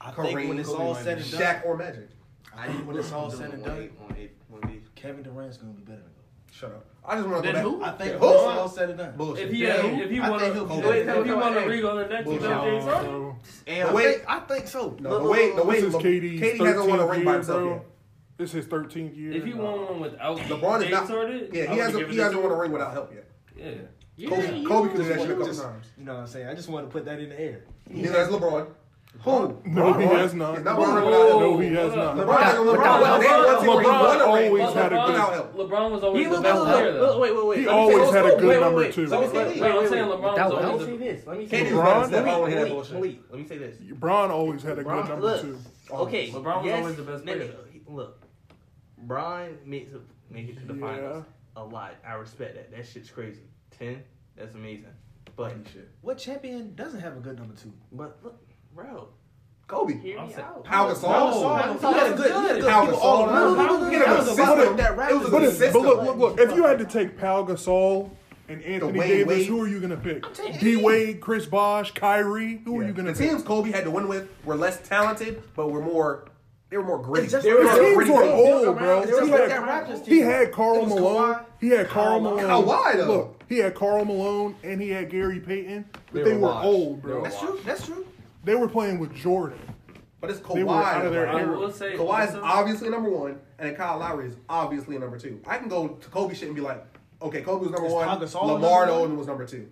[0.01, 2.09] I think when it's Kobe all said and done, Shaq, or Magic.
[2.55, 4.93] I think when it's all said and one done, eight, one eight, one eight.
[4.95, 6.14] Kevin Durant's gonna be better than Kobe.
[6.57, 6.85] Shut up.
[7.07, 7.63] I just want to go Then back.
[7.63, 7.83] who?
[7.83, 8.17] I think Yeah.
[8.19, 8.47] when it's Who?
[8.49, 9.13] all said and done.
[9.17, 9.45] Bullshit.
[9.47, 11.61] If he Yeah, if he I want think to, he'll be if he want to
[11.69, 12.41] re on the next Bullshit.
[12.41, 12.85] two, James
[13.67, 14.95] And The I way- think, I think so.
[14.99, 17.03] No, Look, the way look, the way This is Le- KD's KD hasn't won a
[17.03, 17.69] 13th ring by himself bro.
[17.73, 17.85] yet.
[18.37, 19.31] this is his 13th year.
[19.33, 21.07] If he won one without LeBron is not.
[21.09, 22.09] Harden, Yeah, he hasn't.
[22.09, 23.25] He hasn't won a ring without help yet.
[23.57, 24.29] Yeah.
[24.29, 25.85] Kobe, Kobe could do that Just shit a couple times.
[25.97, 26.47] You know what I'm saying?
[26.47, 27.63] I just wanted to put that in the air.
[27.89, 28.67] Neither has LeBron.
[29.23, 29.57] Who?
[29.65, 30.63] No, he has not.
[30.63, 31.17] Not won a ring Whoa.
[31.27, 31.41] without help.
[31.41, 32.15] No, he has not.
[32.17, 34.43] LeBron hasn't won a ring LeBron- without help.
[34.43, 35.69] He LeBron always had a good.
[35.69, 37.19] LeBron was always the best player though.
[37.19, 37.59] wait, wait, wait.
[37.59, 39.07] He always had a good number two.
[39.07, 39.61] Let me say Wait, this.
[39.61, 41.27] wait, I'm saying LeBron was was- always Let me the say this.
[41.27, 41.73] Let me say this.
[41.73, 41.83] LeBron?
[42.01, 42.13] best.
[42.13, 42.93] I don't want to hear that Malik, bullshit.
[42.93, 43.75] Malik, let me say this.
[43.99, 45.57] Bron always had a good number two.
[45.91, 47.55] Oh, okay, LeBron was always the best no, no, player.
[47.87, 48.21] Look,
[48.99, 51.95] Bron makes it make it to the finals a lot.
[52.07, 52.71] I respect that.
[52.75, 53.41] That shit's crazy.
[53.77, 54.03] Ten,
[54.35, 54.85] that's amazing.
[55.35, 55.53] But
[56.01, 57.73] What champion doesn't have a good number two?
[57.91, 58.39] but look,
[58.75, 59.07] bro,
[59.67, 59.97] Kobe.
[59.97, 60.63] hear I'm me out.
[60.65, 61.79] Pau Gasol.
[61.79, 62.25] He had a good.
[62.31, 62.69] He had a good.
[62.69, 63.31] Pau people all Gasol.
[63.57, 63.91] around.
[63.91, 64.05] He no.
[64.05, 65.99] had a But good- it- that it was Raptors a But, good if, but look,
[65.99, 66.05] system.
[66.05, 66.39] look, look.
[66.39, 68.09] If you had to take Pau Gasol
[68.47, 69.47] and Anthony Dwyane Davis, Wade.
[69.47, 70.23] who are you gonna pick?
[70.59, 72.61] D Wade, Chris Bosh, Kyrie.
[72.65, 73.29] Who are you gonna the pick?
[73.31, 76.25] teams Kobe had to win with were less talented, but were more.
[76.71, 77.25] They were more gritty.
[77.25, 77.79] It's just They were that.
[77.79, 79.01] Teams were old, bro.
[79.05, 81.35] He like had, that he had Karl Malone.
[81.35, 81.45] Kawhi.
[81.61, 82.39] He had Karl Malone.
[82.39, 83.05] Kawhi, though.
[83.07, 86.53] Look, he had Karl Malone and he had Gary Payton, but They they, were were
[86.63, 87.23] old, bro.
[87.23, 87.59] That's true.
[87.63, 88.05] That's true.
[88.45, 89.59] They were playing with Jordan.
[90.21, 90.63] But it's They Kawhi.
[90.65, 91.35] were out of their bro.
[91.37, 91.59] I era.
[91.59, 95.17] will say Kawhi is also- obviously number one, and then Kyle Lowry is obviously number
[95.19, 95.39] two.
[95.45, 96.83] I can go to Kobe shit and be like,
[97.21, 98.07] okay, Kobe was number Is one.
[98.07, 99.09] Pau Gasol Lamar number one?
[99.11, 99.69] Odom was number two.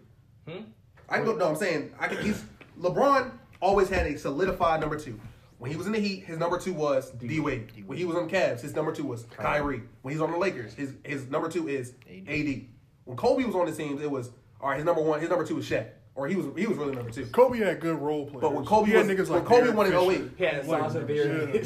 [0.48, 0.64] Hmm?
[1.10, 1.36] I can go.
[1.36, 2.18] No, I'm saying I can.
[2.24, 2.44] He's
[2.80, 5.20] LeBron always had a solidified number two.
[5.60, 7.72] When he was in the Heat, his number two was D Wade.
[7.86, 9.84] When he was on the Cavs, his number two was Kyrie.
[10.02, 12.68] When he's on the Lakers, his his number two is AD.
[13.06, 14.76] When Kobe was on the teams, it was all right.
[14.78, 17.10] His number one, his number two was Shaq, or he was he was really number
[17.12, 17.26] two.
[17.28, 18.42] Kobe had good role players.
[18.42, 20.44] But when Kobe he had was niggas when like Kobe Derek won in 08, He
[20.46, 21.04] had a Like, size.
[21.04, 21.60] Barry.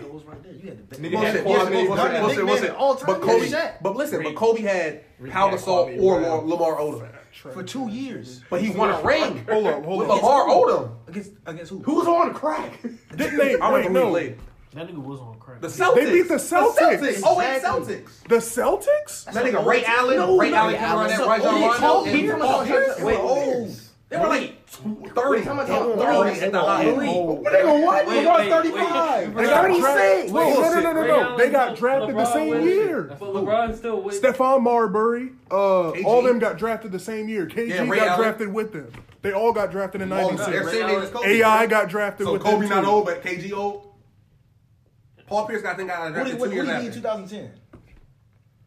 [0.00, 0.52] Goes right there.
[0.52, 2.20] You had the Nigga Bullshit, had bullshit, Kwame bullshit, Brown.
[2.20, 2.62] bullshit, Big bullshit.
[2.68, 3.82] man all time But Kobe, Shaq.
[3.82, 6.48] but listen, but Kobe had Rick Pau Gasol or Brown.
[6.48, 7.08] Lamar Odom.
[7.52, 10.08] for two years But he won a ring Hold up, hold with.
[10.08, 10.90] Lamar Odom.
[11.08, 11.80] against against who?
[11.82, 12.80] Who's on crack?
[13.16, 13.56] Didn't they?
[13.60, 14.10] I Wait, remember
[14.74, 14.94] who he no.
[14.94, 14.94] played.
[14.94, 15.60] That nigga was on crack.
[15.60, 15.94] The Celtics.
[15.94, 17.20] They beat the Celtics.
[17.24, 18.22] Oh wait, Celtics.
[18.28, 19.24] The Celtics?
[19.32, 20.16] That nigga Ray Allen.
[20.16, 22.04] No, Ray no, Allen came around that right So Rondo.
[22.10, 22.66] He and was Paul old.
[22.66, 23.00] Pierce.
[23.00, 23.80] Wait, old.
[24.10, 25.30] They were like 30.
[25.30, 26.84] Wait, how much- 30 at the high.
[26.84, 27.08] Malik.
[27.08, 28.06] Oh, Nigga, what?
[28.06, 29.34] Wait, LeBron's wait, 35.
[29.34, 29.80] They got 36.
[29.82, 30.32] drafted.
[30.32, 31.36] Wait, no, no, no, no, no.
[31.38, 33.02] They got still- drafted the same year.
[33.18, 34.20] But LeBron still wins.
[34.20, 36.04] Stephon Marbury, uh, KG.
[36.04, 37.46] all them got drafted the same year.
[37.46, 38.20] KG Yeah, got Allen.
[38.20, 38.92] drafted with them.
[39.22, 40.70] They all got drafted in '96.
[40.70, 41.26] saying they was Kobe.
[41.40, 43.93] AI got drafted So with Kobe them not old, but KG old.
[45.26, 46.86] Paul Pierce got I think got drafted two years after.
[46.86, 47.52] in 2010?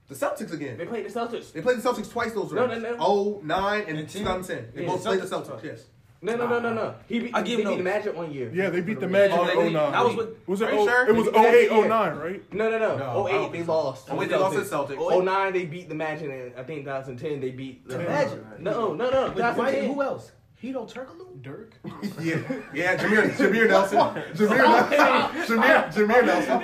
[0.07, 0.77] The Celtics again.
[0.77, 1.51] They played the Celtics.
[1.51, 2.65] They played the Celtics twice those no.
[2.65, 3.41] No, no, no.
[3.43, 4.71] 09 and, and 2010.
[4.73, 5.85] They yeah, both the played the Celtics, yes.
[6.19, 6.95] No, no, no, no, no.
[7.07, 8.49] He beat, I give they beat the Magic one year.
[8.51, 9.91] Yeah, they beat the oh, Magic oh, in 09.
[9.91, 11.09] That was with, was it, o, sure?
[11.09, 12.53] it was 08, 09, right?
[12.53, 12.97] No, no, no.
[12.97, 14.07] no 08, they lost.
[14.09, 15.25] Oh, wait, they lost to the Celtics.
[15.25, 18.59] 09, they beat the Magic, and I think 2010, they beat the Magic.
[18.59, 19.33] No, no, no.
[19.33, 19.93] 2010.
[19.93, 20.31] Who else?
[20.61, 21.41] Hedo Turkoglu?
[21.41, 21.73] Dirk?
[22.19, 22.41] yeah,
[22.73, 23.99] yeah, Jameer, Jameer Nelson.
[24.33, 25.57] Jameer Nelson.
[25.57, 26.61] Jameer, Jameer Nelson.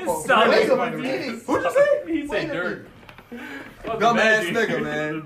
[1.45, 2.11] Who'd you say?
[2.11, 2.87] He said Dirk.
[3.83, 5.25] Dumb nigga, man.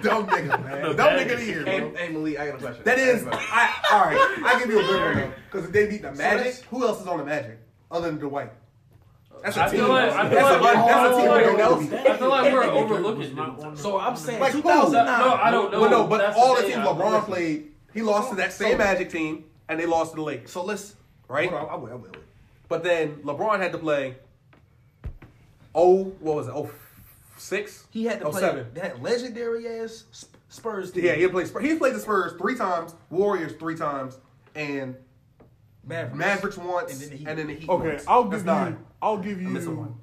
[0.00, 0.96] Dumb nigga, man.
[0.96, 1.72] Dumb nigga of the year, bro.
[1.72, 2.82] Hey, hey, Malik, I got a question.
[2.84, 5.32] That is, I, all right, I give you a good one, though.
[5.50, 7.58] Because if they beat the Magic, who else is on the Magic
[7.90, 8.52] other than Dwight?
[9.46, 9.78] That's a I team.
[9.78, 12.64] feel like, I feel that's like, a, that's a team like, I feel like we're
[12.64, 13.76] overlooking.
[13.76, 14.92] So I'm saying like 2009.
[14.92, 15.80] No, I don't know.
[15.82, 18.78] Well, no, but that's all the, teams LeBron played, he lost to that same so,
[18.78, 20.50] Magic team, and they lost to the Lakers.
[20.50, 20.96] So let's
[21.28, 21.48] right.
[21.48, 22.10] Hold on, I will, I will.
[22.68, 24.16] But then LeBron had to play.
[25.72, 26.52] Oh, what was it?
[26.52, 26.68] Oh,
[27.36, 27.86] six.
[27.90, 28.66] He had to oh, play seven.
[28.74, 31.04] that legendary ass Spurs team.
[31.04, 31.48] Yeah, he played.
[31.60, 34.18] He played the Spurs three times, Warriors three times,
[34.56, 34.96] and
[35.86, 37.28] Mavericks, Mavericks once, and then the Heat.
[37.28, 38.04] And then the Heat okay, once.
[38.08, 38.74] I'll give That's you.
[38.74, 38.84] Nine.
[39.06, 39.96] I'll give you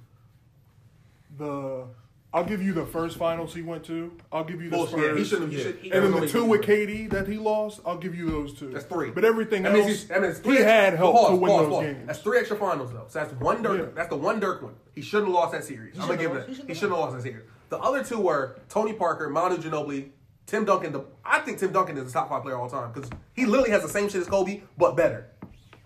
[1.38, 1.88] the.
[2.36, 4.12] I'll give you the first finals he went to.
[4.32, 4.91] I'll give you the first.
[4.93, 5.18] Spurs.
[5.20, 7.82] He should, he should- and then the two with KD that he lost.
[7.86, 8.70] I'll give you those two.
[8.70, 9.12] That's three.
[9.12, 11.74] But everything that else, that means three he had help pause, to win pause, those
[11.74, 11.86] pause.
[11.86, 12.08] games.
[12.08, 13.06] That's three extra finals though.
[13.10, 13.80] So that's one Dirk.
[13.80, 13.86] Yeah.
[13.93, 14.74] That's the one Dirk one.
[14.95, 15.99] He shouldn't have lost that series.
[15.99, 16.47] I'm gonna give it.
[16.47, 17.43] He shouldn't have lost that series.
[17.70, 20.10] The other two were Tony Parker, Manu Ginobili,
[20.47, 20.93] Tim Duncan.
[20.93, 23.45] The, I think Tim Duncan is the top five player of all time because he
[23.45, 25.28] literally has the same shit as Kobe, but better.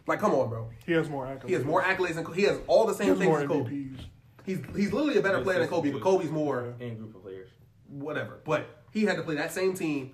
[0.08, 0.70] Like, come on, bro.
[0.86, 1.48] He has more accolades.
[1.48, 3.70] He has more accolades than He has all the same things more as Kobe.
[3.70, 4.00] MVPs.
[4.46, 7.50] He's he's literally a better player than Kobe, but Kobe's more in group of players.
[7.90, 8.40] Whatever.
[8.46, 10.14] But he had to play that same team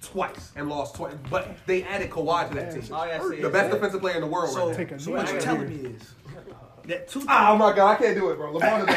[0.00, 1.14] twice and lost twice.
[1.28, 2.82] But they added Kawhi to that team.
[2.92, 4.50] Oh, yeah, see, the best defensive player in the world.
[4.50, 6.14] So, right so what you're telling me is
[6.86, 7.24] that two.
[7.28, 8.52] Ah, oh my god, I can't do it, bro.
[8.52, 8.94] LeBron, is,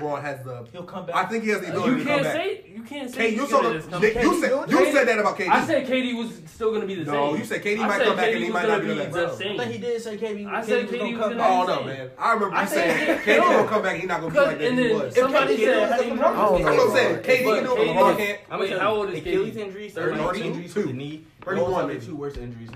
[0.00, 0.66] LeBron has the.
[0.72, 1.16] He'll come back.
[1.16, 2.32] I think he has the uh, ability to come back.
[2.32, 3.34] Say, you can't say.
[3.34, 5.48] You, so, you, said, you said that about KD.
[5.48, 7.14] I said KD was still gonna be the same.
[7.14, 9.60] No, you said KD might come back and he might not be the same.
[9.60, 10.46] I think he did say KD.
[10.46, 11.18] I said KD was oh, gonna.
[11.18, 11.50] come back.
[11.50, 12.10] Oh no, man.
[12.18, 13.96] I remember you saying KD gonna come back.
[13.96, 14.72] He's not gonna be like that.
[14.72, 15.14] He was.
[15.14, 15.92] Somebody said.
[15.92, 17.88] I'm just saying KD can do it.
[17.88, 18.40] LeBron can't.
[18.50, 19.20] I mean, how old is KD?
[19.20, 21.24] Achilles injury, thirty-two, knee.
[21.44, 22.70] one, two worst injuries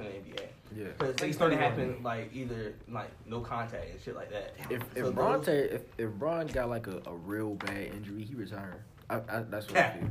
[0.77, 4.55] yeah, because things started happening like either like no contact and shit like that.
[4.70, 5.70] If if Bron those...
[5.72, 8.83] if, if Bron got like a, a real bad injury, he retired.
[9.09, 9.95] I, I, that's what yeah.
[9.95, 10.11] I feel.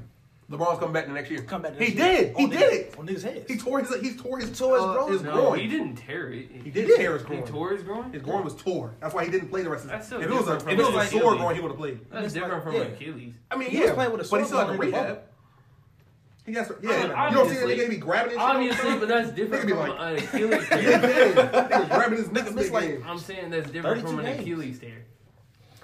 [0.50, 1.42] LeBron's coming back the next year.
[1.42, 1.76] Come back.
[1.76, 1.96] he year.
[1.96, 2.38] did.
[2.38, 3.46] He on did niggas, it on his head.
[3.48, 3.90] He tore his.
[4.02, 4.50] He tore his.
[4.50, 5.60] He tore his, uh, his no, groin.
[5.60, 6.50] He didn't tear it.
[6.52, 7.42] He, he did, tear his groin.
[7.42, 8.14] He tore his groin.
[8.14, 8.94] His groin was tore.
[9.00, 10.22] That's why he didn't play the rest of the season.
[10.22, 12.00] If it was a, if it was like sore groin, he would have played.
[12.12, 12.82] That's, that's different like, from yeah.
[12.82, 13.34] Achilles.
[13.50, 15.22] I mean, he yeah, was playing with a but he still had to rehab.
[16.46, 17.30] He got some, yeah.
[17.30, 20.24] You don't see that nigga be grabbing his Obviously, but that's different from like, an
[20.24, 20.82] Achilles tear.
[20.82, 23.06] yeah, nigga grabbing his nigga, like.
[23.06, 24.42] I'm saying that's different from an games.
[24.42, 25.06] Achilles tear.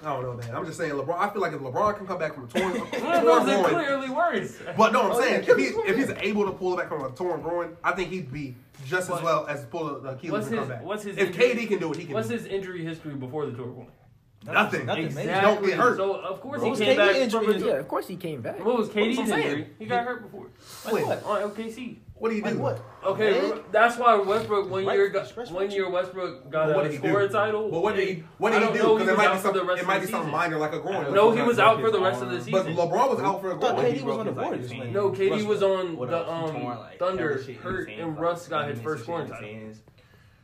[0.04, 0.54] I don't know, man.
[0.54, 1.16] I'm just saying, LeBron.
[1.16, 4.58] I feel like if LeBron can come back from a torn, torn groin, clearly worse.
[4.76, 7.10] But no, I'm oh, saying if, he, if he's able to pull back from a
[7.10, 8.56] torn groin, I think he'd be
[8.86, 10.82] just as well as pull the Achilles what's his, comeback.
[10.82, 12.14] What's his if injury, KD can do it, he can.
[12.14, 13.86] What's his injury history before the torn groin?
[14.44, 14.86] Nothing.
[14.86, 15.04] Nothing.
[15.04, 15.40] Exactly.
[15.40, 15.96] Don't get hurt.
[15.96, 17.16] So of course he came back.
[17.16, 18.64] Injury, yeah, of course he came back.
[18.64, 19.68] What was KD's injury?
[19.78, 20.48] He got hurt before.
[20.84, 21.06] Like Wait.
[21.06, 21.24] what?
[21.24, 21.98] On OKC.
[22.14, 22.56] What do you do?
[22.56, 22.80] What?
[23.04, 23.64] okay, Red?
[23.72, 27.32] that's why Westbrook one year got one year Westbrook got a scoring do?
[27.32, 27.68] title.
[27.68, 28.96] But what did he what did he do?
[28.96, 31.12] Because it might be some it might be something minor like a groin.
[31.12, 32.76] No, he was out for the rest of the season.
[32.76, 34.04] But LeBron was out for a groin.
[34.04, 38.80] Was on the No, KD was on the um, Thunder hurt and Russ got his
[38.80, 39.72] first scoring title.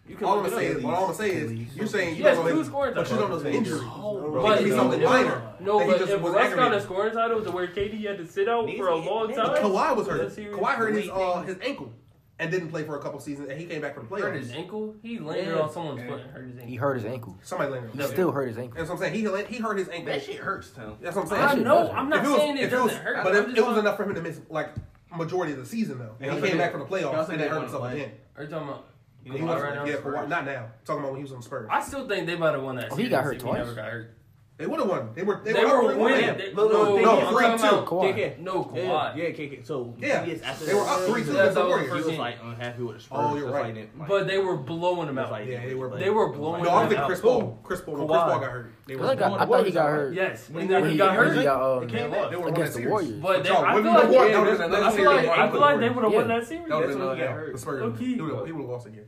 [0.08, 2.94] You can all I'm saying, what I'm saying is, you're saying you has two scoring
[2.94, 3.80] titles, but you don't know his injury.
[3.80, 5.42] But- it could be minor.
[5.60, 8.26] No, that but if was Russ got a scoring title, to where KD had to
[8.26, 9.56] sit out for a long time.
[9.56, 10.34] Kawhi was hurt.
[10.36, 11.92] Kawhi hurt his uh, his ankle
[12.38, 14.52] and didn't play for a couple seasons, and he came back from the hurt his
[14.52, 14.94] ankle.
[15.02, 16.68] He landed on someone's foot and hurt his ankle.
[16.68, 17.38] He hurt his ankle.
[17.42, 18.78] Somebody landed on He still hurt his ankle.
[18.78, 19.14] That's what I'm saying.
[19.14, 20.12] He he hurt his ankle.
[20.12, 20.96] That shit hurts, Tim.
[21.00, 21.42] That's what I'm saying.
[21.42, 21.90] I That know.
[21.90, 24.40] I'm not saying it doesn't was, hurt, but it, was enough for him to miss
[24.48, 24.70] like
[25.14, 26.14] majority of the season though.
[26.20, 28.12] And he came back from the playoffs and it hurt himself again.
[28.36, 28.86] Are you talking about
[29.24, 30.64] he, he was, yeah, for, not now.
[30.64, 31.68] I'm talking about when he was on Spurs.
[31.70, 32.92] I still think they might have won that.
[32.92, 33.54] Oh, he got hurt twice.
[33.54, 34.17] He never got hurt.
[34.58, 35.10] They would have won.
[35.14, 35.40] They were.
[35.44, 36.36] They, They were, were winning.
[36.36, 37.54] They- Look, no, no, three two.
[37.54, 38.12] about Kawhi.
[38.12, 38.38] KK.
[38.40, 38.76] No, Kawhi.
[38.76, 39.64] Yeah, yeah, KK.
[39.64, 40.24] So Yeah.
[40.24, 42.04] yes, after They were up three two against the That's the Warriors.
[42.04, 43.18] He was like unhappy with the oh, Spurs.
[43.22, 43.76] Oh, you're right.
[43.76, 45.46] like- But they were blowing them out.
[45.46, 47.06] Yeah, they were- They were blowing No, I'm them.
[47.06, 47.60] Chris Paul.
[47.62, 47.94] Chris Paul.
[47.94, 48.08] Chris Paul
[48.40, 48.72] got hurt.
[48.86, 49.06] They I were.
[49.06, 50.14] I- thought he got hurt.
[50.14, 51.36] Yes, When he got hurt.
[51.36, 52.86] He got, uh, They were running against the.
[52.88, 53.12] Warriors.
[53.12, 54.28] But I feel like, have won.
[54.28, 56.68] Another I feel like, I feel like they would have won that series.
[56.68, 57.52] That would've uh, he got hurt.
[57.52, 57.98] The Spurs.
[58.00, 59.04] He would have lost again.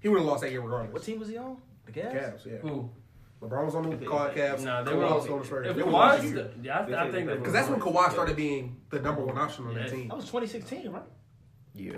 [0.00, 0.92] He would have lost that game regardless.
[0.92, 1.56] What team was he on?
[1.86, 2.12] The Cavs.
[2.12, 2.46] Cavs.
[2.46, 2.70] Yeah.
[3.44, 4.34] LeBron was on the Cavs.
[4.34, 4.64] Cavs.
[4.64, 5.66] Nah, they Kawhi were was on the Spurs.
[5.68, 6.50] If They would've lost Kawhi, again.
[6.62, 9.66] yeah, I, I think that Because that's when Kawhi started being the number one option
[9.66, 10.08] on that team.
[10.08, 11.02] That was 2016, right?
[11.74, 11.92] Yeah.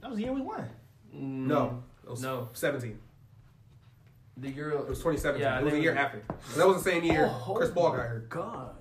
[0.00, 0.68] That was the year we won.
[1.14, 2.48] Mm, no, it was No.
[2.52, 2.98] 17.
[4.38, 5.40] The year It was 2017.
[5.42, 6.18] Yeah, it was a think year it after.
[6.18, 8.28] And that was the same year Oh, Chris Paul oh got hurt.
[8.28, 8.76] God.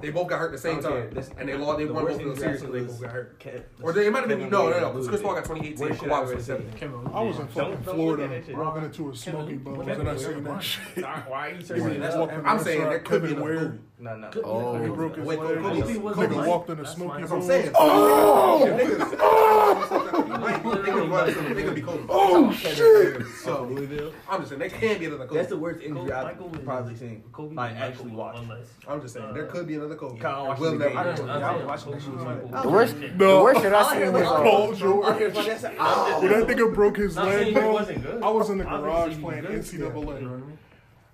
[0.00, 1.78] They both got hurt at the same I time, This- and they lost.
[1.78, 3.40] They the won both of the series I because they both got hurt.
[3.40, 4.90] Ke- Or they it might have been no, no, no.
[4.92, 5.26] Because Chris losing.
[5.26, 5.88] Paul got 2018.
[6.08, 6.56] Kawhi I was ever seen.
[6.72, 7.12] 2017.
[7.14, 10.20] I was in fucking Florida at walking into a smoky Kevin- bones and I Durant,
[10.20, 10.52] seen bro.
[10.54, 11.04] that shit.
[11.04, 12.42] Why are you saying that?
[12.46, 13.64] I'm saying there could be Kevin another Ware.
[13.70, 13.78] Kobe.
[14.00, 14.30] No, no.
[14.44, 14.82] Oh.
[14.82, 15.58] He broke his Wait, leg.
[15.58, 17.20] Kobe- Kobe- Kobe was Nigga like- walked in a That's smoky fine.
[17.20, 17.72] That's what I'm saying.
[17.74, 18.66] Oh!
[18.66, 22.02] Niggas- Right, niggas run some- They could be Kobe.
[22.08, 23.26] Oh shit!
[23.44, 24.12] So Louisville.
[24.28, 25.36] I'm just saying they can be another Kobe.
[25.38, 27.22] That's the worst injury I've Michael is- probably seen.
[27.32, 28.38] Kobe Like was actually Michael, watched.
[28.42, 28.66] Unless.
[28.88, 30.14] I'm just saying there could be another Kobe.
[30.18, 30.98] Kinda watching We'll the never game.
[30.98, 31.10] I know.
[31.16, 31.26] didn't.
[31.28, 32.42] Yeah, I was I watching watching that shit.
[32.50, 32.62] Michael.
[32.62, 33.08] The worst, Okay.
[33.08, 33.42] the No.
[33.42, 35.06] worst shit I All I seen heard was was, uh, Paul George.
[35.06, 36.20] I heard that's oh.
[36.22, 38.22] When that nigga broke his Not saying leg, he bro, wasn't good.
[38.22, 39.60] I was in the Obviously, garage he playing good.
[39.60, 39.74] NCAA.
[39.74, 40.58] You know what I mean?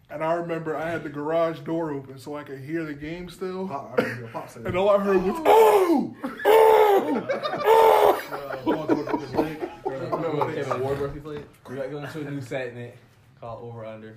[0.08, 3.28] And I remember I had the garage door open so I could hear the game
[3.28, 3.66] still.
[3.66, 6.16] Pop- I remember your pop said And all I heard was, oh!
[6.44, 8.20] Oh!
[8.64, 9.68] Paul George broke his leg.
[9.84, 11.44] Remember Kevin Ware roughly played?
[11.68, 12.94] We got going to a new segment
[13.40, 14.16] called Over Under.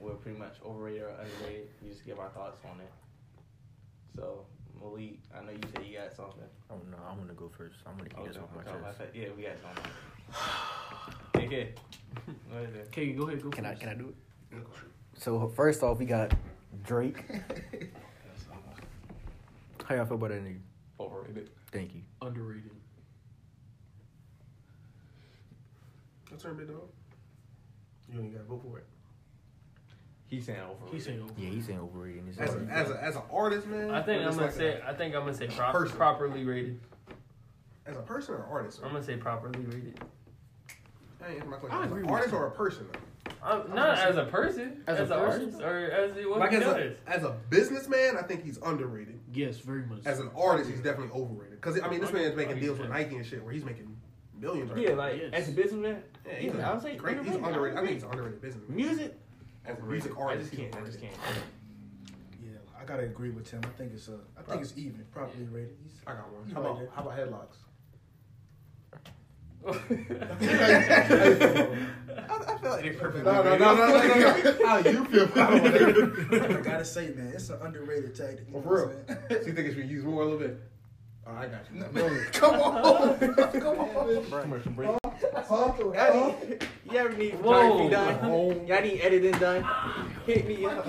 [0.00, 1.68] We're pretty much overrated or underrated.
[1.82, 2.90] We just give our thoughts on it.
[4.16, 4.44] So,
[4.80, 6.42] Malik, I know you said you got something.
[6.70, 7.76] Oh no, I'm gonna go first.
[7.86, 8.98] I'm gonna Oh, get this no, off my chest.
[8.98, 9.10] that.
[9.14, 11.52] Yeah, we got something.
[11.62, 11.68] AK.
[12.50, 12.88] What is?
[12.88, 13.42] Okay, go ahead.
[13.42, 14.08] Go Can I can I do
[14.52, 14.56] it?
[15.18, 16.32] So first off, we got
[16.84, 17.24] Drake.
[19.84, 20.60] How y'all feel about that nigga?
[21.00, 21.50] Overrated.
[21.72, 22.02] Thank you.
[22.22, 22.70] Underrated.
[26.30, 26.82] That's her big dog.
[28.12, 28.86] You ain't got to vote for it.
[30.28, 30.94] He's saying overrated.
[30.94, 31.32] He's saying over.
[31.36, 32.22] Yeah, he's saying overrated.
[32.26, 33.90] He's As, a, as, a, as an artist, man.
[33.90, 34.80] I think I'm gonna like say.
[34.86, 36.78] I think I'm gonna say prop, properly rated.
[37.86, 38.80] as a person or artist.
[38.84, 39.98] I'm gonna say properly rated.
[41.20, 41.78] That ain't my question.
[41.78, 42.38] I As agree an with artist you.
[42.38, 42.86] or a person?
[42.92, 42.98] though?
[43.42, 45.42] I'm, not as a person, As as, a person?
[45.42, 46.96] artist, or as it what Like he as a, does.
[47.06, 49.20] as a businessman, I think he's underrated.
[49.32, 50.00] Yes, very much.
[50.06, 51.60] As an artist, he's definitely overrated.
[51.60, 53.94] Because I mean, this man's making deals with Nike and shit, where he's making
[54.38, 54.70] millions.
[54.70, 54.96] Right Yeah, now.
[54.96, 55.30] like Yes.
[55.34, 57.18] as a businessman, yeah, he's yeah, I a would say great.
[57.18, 57.46] He's underrated.
[57.46, 57.78] underrated.
[57.78, 58.76] I think he's an underrated businessman.
[58.76, 59.18] music.
[59.66, 60.76] as a music I artist, just can't.
[60.76, 61.14] I just can't.
[62.42, 62.50] Yeah,
[62.80, 63.60] I gotta agree with Tim.
[63.64, 65.76] I think it's uh, I think it's even, properly rated.
[65.82, 66.50] He's, I got one.
[66.50, 67.56] How about how about headlocks?
[69.66, 69.72] I,
[72.60, 73.22] feel like they're perfectly.
[73.22, 74.66] No, no, no, no, no, no, no.
[74.66, 75.28] How you feel?
[75.34, 78.50] I gotta say, man, it's an underrated tactic.
[78.50, 78.92] For real.
[79.28, 80.60] So you think it should be used more a little bit?
[81.26, 81.80] Oh, I got you.
[81.92, 82.24] saying?
[82.32, 83.18] Come on,
[83.60, 84.42] come on.
[84.42, 84.90] Commercial break.
[85.34, 85.72] Huh?
[85.78, 87.84] Y'all need, you ever need Whoa.
[87.84, 88.66] photography done?
[88.66, 89.66] Y'all need editing done?
[90.26, 90.86] Hit me up.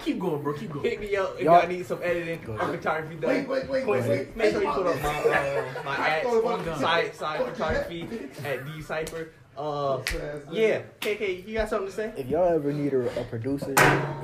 [0.00, 0.52] Keep going, bro.
[0.54, 0.84] Keep going.
[0.84, 3.30] Hit me up if Y'all- y'all need some editing or photography done.
[3.30, 4.36] Wait, wait, wait, wait, wait.
[4.36, 8.08] Make sure you put up my uh, my at One side side photography
[8.44, 9.32] at D Cipher.
[9.56, 10.00] Uh,
[10.50, 12.12] yeah, KK, you got something to say?
[12.16, 13.74] If y'all ever need a, a producer,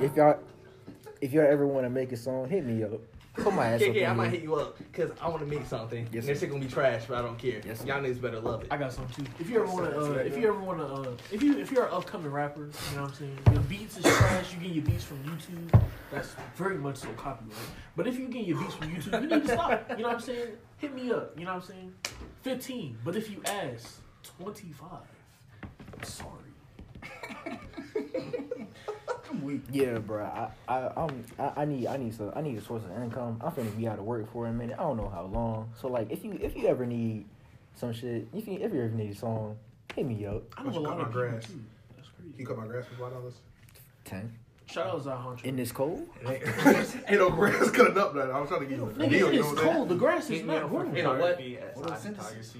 [0.01, 0.39] if y'all
[1.21, 2.93] if y'all ever want to make a song, hit me up.
[3.35, 3.87] Put my ass up.
[3.87, 4.31] I in might here.
[4.31, 6.07] hit you up because I want to make something.
[6.11, 6.45] Yes, and this sir.
[6.45, 7.61] shit gonna be trash, but I don't care.
[7.65, 7.87] Yes, sir.
[7.87, 8.67] y'all niggas better love it.
[8.71, 9.23] I got some too.
[9.39, 11.71] If you ever want to, uh, if you ever want to, uh, if you if
[11.71, 13.37] you're an upcoming rapper, you know what I'm saying.
[13.51, 14.53] Your beats is trash.
[14.53, 15.81] You get your beats from YouTube.
[16.11, 17.55] That's very much so copyright.
[17.95, 19.89] But if you get your beats from YouTube, you need to stop.
[19.91, 20.49] You know what I'm saying?
[20.77, 21.37] Hit me up.
[21.37, 21.93] You know what I'm saying?
[22.41, 22.97] Fifteen.
[23.05, 25.07] But if you ask twenty five,
[29.29, 29.61] I'm sorry.
[29.71, 30.23] Yeah, bro.
[30.25, 33.39] I I I'm, I I need I need some I need a source of income.
[33.43, 34.75] I'm finna be out of work for a minute.
[34.79, 35.71] I don't know how long.
[35.79, 37.25] So like, if you if you ever need
[37.75, 39.57] some shit, if you if you ever need a song,
[39.95, 40.43] hit me up.
[40.57, 41.45] I know Why a you lot cut of my people grass?
[41.45, 41.59] too.
[41.95, 42.45] That's You crazy.
[42.45, 43.33] cut my grass for five dollars.
[44.05, 44.33] Ten
[44.65, 45.43] Shout out Zahon.
[45.43, 46.07] in this cold.
[46.27, 48.29] Ain't no grass cutting up that.
[48.29, 49.27] I was trying to get you a Nigga, deal.
[49.29, 49.73] it You is know what I'm saying?
[49.75, 49.89] cold.
[49.89, 50.95] The grass is Hit me not up for growing.
[50.95, 51.39] you know what?
[51.39, 52.53] Photosynthesis.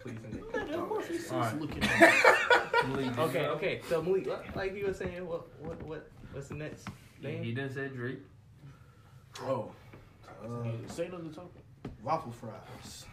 [0.00, 0.66] Please, nigga.
[0.68, 1.60] Man, of course he's Alright.
[1.60, 3.80] looking at Malik, Okay, okay.
[3.88, 6.86] So Malik, like- like you were saying, what what what what's the next
[7.20, 7.42] He, name?
[7.42, 8.20] he didn't say Drake.
[9.42, 9.70] Oh,
[10.42, 10.46] uh,
[10.88, 11.62] Say another topic.
[12.02, 13.06] waffle fries.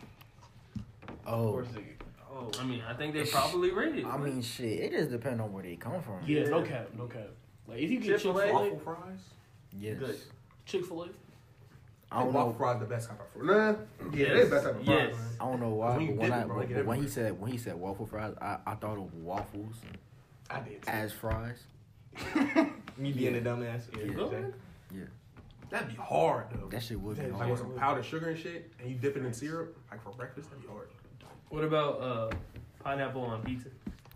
[1.25, 1.83] Oh, Or is it-
[2.29, 4.05] Oh, I mean, I think they properly rated.
[4.05, 4.79] I mean shit.
[4.79, 6.19] It just depends on where they come from.
[6.25, 7.29] Yeah, no cap, no cap.
[7.67, 8.53] Like if you get Chick Chick-fil-A?
[8.53, 9.19] Waffle fries.
[9.77, 9.97] Yes.
[9.99, 10.19] Good.
[10.65, 11.09] Chick Fil A,
[12.11, 12.57] I don't waffle know.
[12.57, 13.45] fries the best type of fries.
[13.45, 14.09] Nah.
[14.13, 14.29] Yeah, Yes.
[14.37, 15.09] they the best type of fries.
[15.11, 15.15] Yes.
[15.41, 17.39] I don't know why, When but when dip I it, bro, but when he said
[17.39, 19.75] when he said waffle fries, I, I thought of waffles
[20.49, 20.81] I did.
[20.83, 20.89] too.
[20.89, 21.63] as fries.
[22.97, 23.83] Me being a dumbass.
[23.95, 24.11] Yeah.
[24.13, 24.21] Yeah.
[24.23, 24.45] okay.
[25.69, 26.67] That'd be hard though.
[26.69, 27.33] That shit would be hard.
[27.35, 30.11] Like with some powdered sugar and shit, and you dip it in syrup, like for
[30.11, 30.87] breakfast, that'd be hard.
[31.49, 32.29] What about uh,
[32.81, 33.67] pineapple on pizza?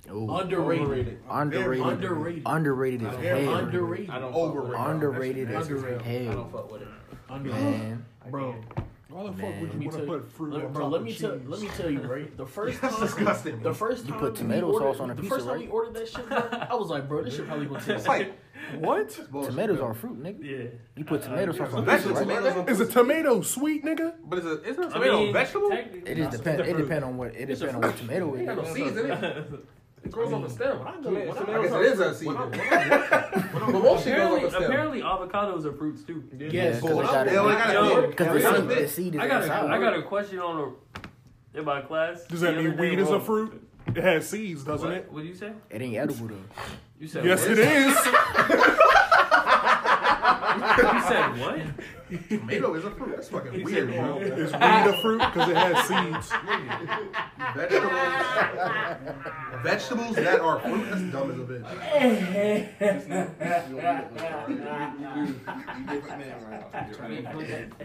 [0.10, 3.56] Ooh, underrated, underrated, underrated, underrated as Very hell.
[3.56, 4.74] underrated, I don't Overrated.
[4.74, 4.89] it.
[4.89, 6.28] Underrated That's as underrated.
[6.30, 6.88] I don't fuck with it.
[7.30, 7.64] underrated.
[7.80, 8.56] Man, Bro,
[9.10, 11.04] Why the fuck would you me want tell to put fruit let, on bro, let
[11.04, 12.36] me tell let me tell you right.
[12.36, 13.62] The first That's time, disgusting.
[13.62, 15.66] the first You time put tomato ordered- sauce on a the pizza, first time right?
[15.68, 16.38] we ordered that shit, bro,
[16.70, 18.34] I was like, bro, this shit probably gonna taste like
[18.80, 19.10] What?
[19.45, 20.43] tomatoes are fruit, nigga.
[20.43, 20.70] Yeah.
[20.95, 22.70] You put tomato I sauce on Vegetable pizza, right?
[22.70, 24.14] Is a tomato sweet, nigga?
[24.26, 25.70] But is it isn't a I tomato mean, vegetable?
[25.70, 26.60] technically- It just depend.
[26.62, 27.36] It depend on what.
[27.36, 28.74] It It's depend on what tomato it got no is.
[28.74, 29.66] seeds in it.
[30.04, 30.80] It grows on the stem.
[30.80, 32.28] When I go, Tomato- when I, I guess it is a seed.
[32.28, 32.68] when I, when I
[33.54, 34.64] when I But most shit goes Apparently, off stem.
[34.64, 36.24] apparently avocados are fruits too.
[36.38, 38.10] Yeah, because Bull- they got they only got Yo, a bit.
[38.12, 38.89] Because They the, seed- the bit.
[38.89, 40.74] seed is I got a, got a question on
[41.56, 42.24] a in my class.
[42.26, 43.68] Does that mean weed is a fruit?
[43.88, 44.97] It has seeds, doesn't What?
[44.97, 45.12] it?
[45.12, 45.52] What do you say?
[45.70, 46.36] It ain't edible though.
[46.99, 47.52] You said Yes, what?
[47.52, 47.97] it is.
[50.52, 51.60] You said what?
[52.12, 53.16] Tomato is a fruit.
[53.16, 54.18] That's fucking He weird, bro.
[54.18, 55.20] Is weed a fruit?
[55.20, 56.32] Because it has seeds.
[57.55, 58.01] Vegetables,
[59.64, 60.89] vegetables that are fruit.
[60.89, 61.64] That's dumb as a bitch.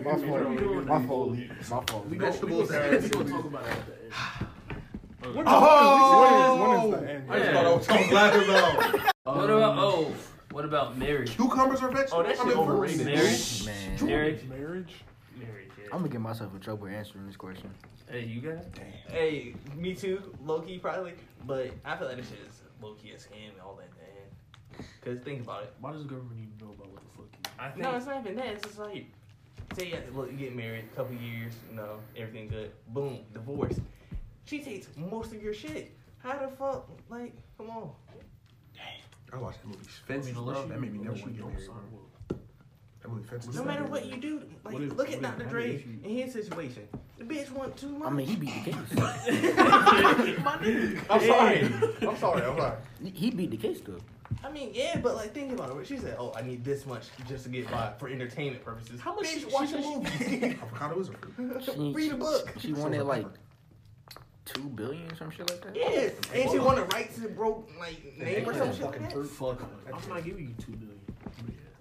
[0.04, 0.42] My fault.
[0.86, 1.36] My fault.
[1.68, 2.06] My fault.
[2.06, 3.14] Vegetables we and go, we seeds.
[3.14, 4.12] gonna talk about it at the end.
[5.22, 5.32] Oh!
[5.32, 7.08] When is the oh!
[7.08, 7.22] end?
[7.30, 10.14] I just thought I was talking black about What about oh?
[10.56, 11.36] What about marriage?
[11.36, 12.12] cucumbers are vegetables.
[12.14, 13.04] Oh, that I shit mean, overrated.
[13.04, 13.66] Marriage?
[13.66, 14.44] Man, Marriage?
[14.44, 14.94] Marriage?
[15.38, 15.68] Marriage.
[15.78, 15.84] Yeah.
[15.92, 17.68] I'm gonna get myself in trouble answering this question.
[18.10, 18.78] Hey, you got it?
[19.06, 21.12] Hey, me too, low key probably,
[21.44, 23.90] but I feel like this shit is low key a scam and all that.
[23.98, 25.74] Man, cause think about it.
[25.78, 27.50] Why does the government need to know about what the fuck you?
[27.58, 27.82] I think.
[27.82, 28.46] No, it's not even that.
[28.46, 29.08] It's just like,
[29.74, 32.72] say, you, look, you get married, a couple years, you know, everything good.
[32.94, 33.78] Boom, divorce.
[34.46, 35.94] She takes most of your shit.
[36.22, 36.88] How the fuck?
[37.10, 37.90] Like, come on.
[39.32, 40.62] I watched that movie I Fences, mean, bro.
[40.62, 41.60] you, That made me never want to get married.
[41.66, 42.38] sign bro.
[43.02, 43.54] That movie Fences.
[43.54, 45.50] No matter what you do, like, What look at what Dr.
[45.50, 46.88] Dre if in his situation.
[47.18, 48.08] The bitch want too much.
[48.08, 48.96] I mean, he beat the case.
[51.10, 51.62] I'm sorry.
[52.02, 52.42] I'm sorry.
[52.42, 52.76] I'm sorry.
[53.02, 53.98] He- he beat the case though.
[54.44, 55.86] I mean, yeah, but like, think about it.
[55.86, 59.14] She said, "Oh, I need this much just to get by for entertainment purposes." How
[59.14, 60.58] much Bitch, she- watch she a movie.
[60.62, 61.62] Avocado is a fruit.
[61.64, 62.52] She, Read a book.
[62.58, 63.26] She wanted like
[64.46, 65.76] two billion or some shit like that.
[65.76, 69.10] Yeah, and she want to write to the broke like name or some shit like
[69.10, 69.26] that.
[69.28, 69.60] Fuck.
[69.92, 70.96] I'm not giving you two billion.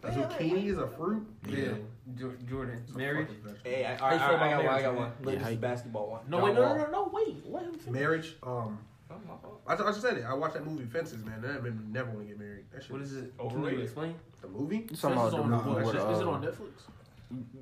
[0.03, 1.25] A zucchini is a fruit.
[1.47, 1.69] Yeah.
[2.15, 3.29] Jo- Jordan, a marriage.
[3.63, 4.75] Hey, I, I, How I, I about got one.
[4.75, 5.11] I got one.
[5.23, 6.21] Yeah, this how is you- basketball one.
[6.27, 7.49] No, wait, no, no, no, no, wait.
[7.51, 7.87] Let him finish.
[7.99, 8.35] Marriage.
[8.43, 8.77] Um,
[9.09, 9.61] my fault.
[9.65, 10.23] I, ju- I just said it.
[10.23, 11.41] I watched that movie Fences, man.
[11.41, 12.65] That made me never want to get married.
[12.71, 12.91] That shit.
[12.91, 13.35] What is it?
[13.37, 13.79] Can Overrated.
[13.79, 14.15] you explain?
[14.41, 14.87] The movie?
[14.89, 16.71] You talking about the movie with that's is it uh, on Netflix?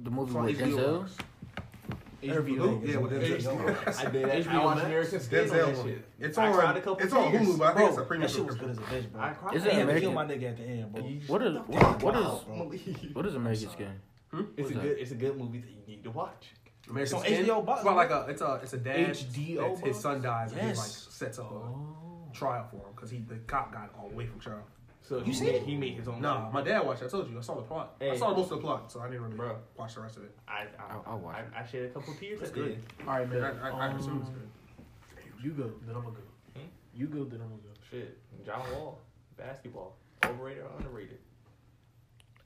[0.03, 1.09] the movie It's on with Denzel?
[2.27, 2.39] Max.
[2.41, 2.87] HBO.
[2.87, 4.05] Yeah, with Denzel.
[4.05, 4.47] I did.
[4.47, 6.03] I, I watched American Skin Denzel one.
[6.19, 6.53] It's on.
[6.53, 7.31] cried It's on.
[7.33, 9.21] Hulu, but I think it's a premium that shit was good as a bitch, bro.
[9.21, 9.55] I cried.
[9.55, 10.01] Is it Damn, they American?
[10.01, 11.03] killed my nigga at the end, bro.
[11.27, 12.15] What is what, what
[12.75, 13.91] is what is American Skin?
[14.31, 14.41] Hmm?
[14.57, 14.81] It's a that?
[14.81, 14.97] good.
[14.99, 16.51] It's a good movie that you need to watch.
[16.89, 17.45] American It's Skin.
[17.45, 18.25] HBO Max, It's about like a.
[18.29, 18.59] It's a.
[18.63, 19.09] It's a dad.
[19.11, 22.29] HBO that's- His son dies and he like sets up a Oh.
[22.33, 24.63] trial for him because he the cop got all away from trial.
[25.05, 25.63] So You he made, it?
[25.63, 26.21] he made his own.
[26.21, 27.01] Nah, my dad watched.
[27.01, 27.05] it.
[27.05, 27.37] I told you.
[27.37, 27.95] I saw the plot.
[28.01, 29.57] I saw most of the plot, so I didn't really Bro.
[29.77, 30.35] watch the rest of it.
[30.47, 32.39] I I, I'll- I'll watch I, I shed a couple tears.
[32.39, 32.71] It's at the good.
[32.71, 32.83] end.
[33.05, 33.57] All right, Man, man.
[33.61, 35.43] I, I, I assume it's Um, good.
[35.43, 36.21] You go, then I'm gonna go.
[36.59, 36.67] Hmm?
[36.95, 37.69] You go, then I'm gonna go.
[37.91, 38.99] Shit, John Wall,
[39.35, 41.17] basketball, overrated or underrated?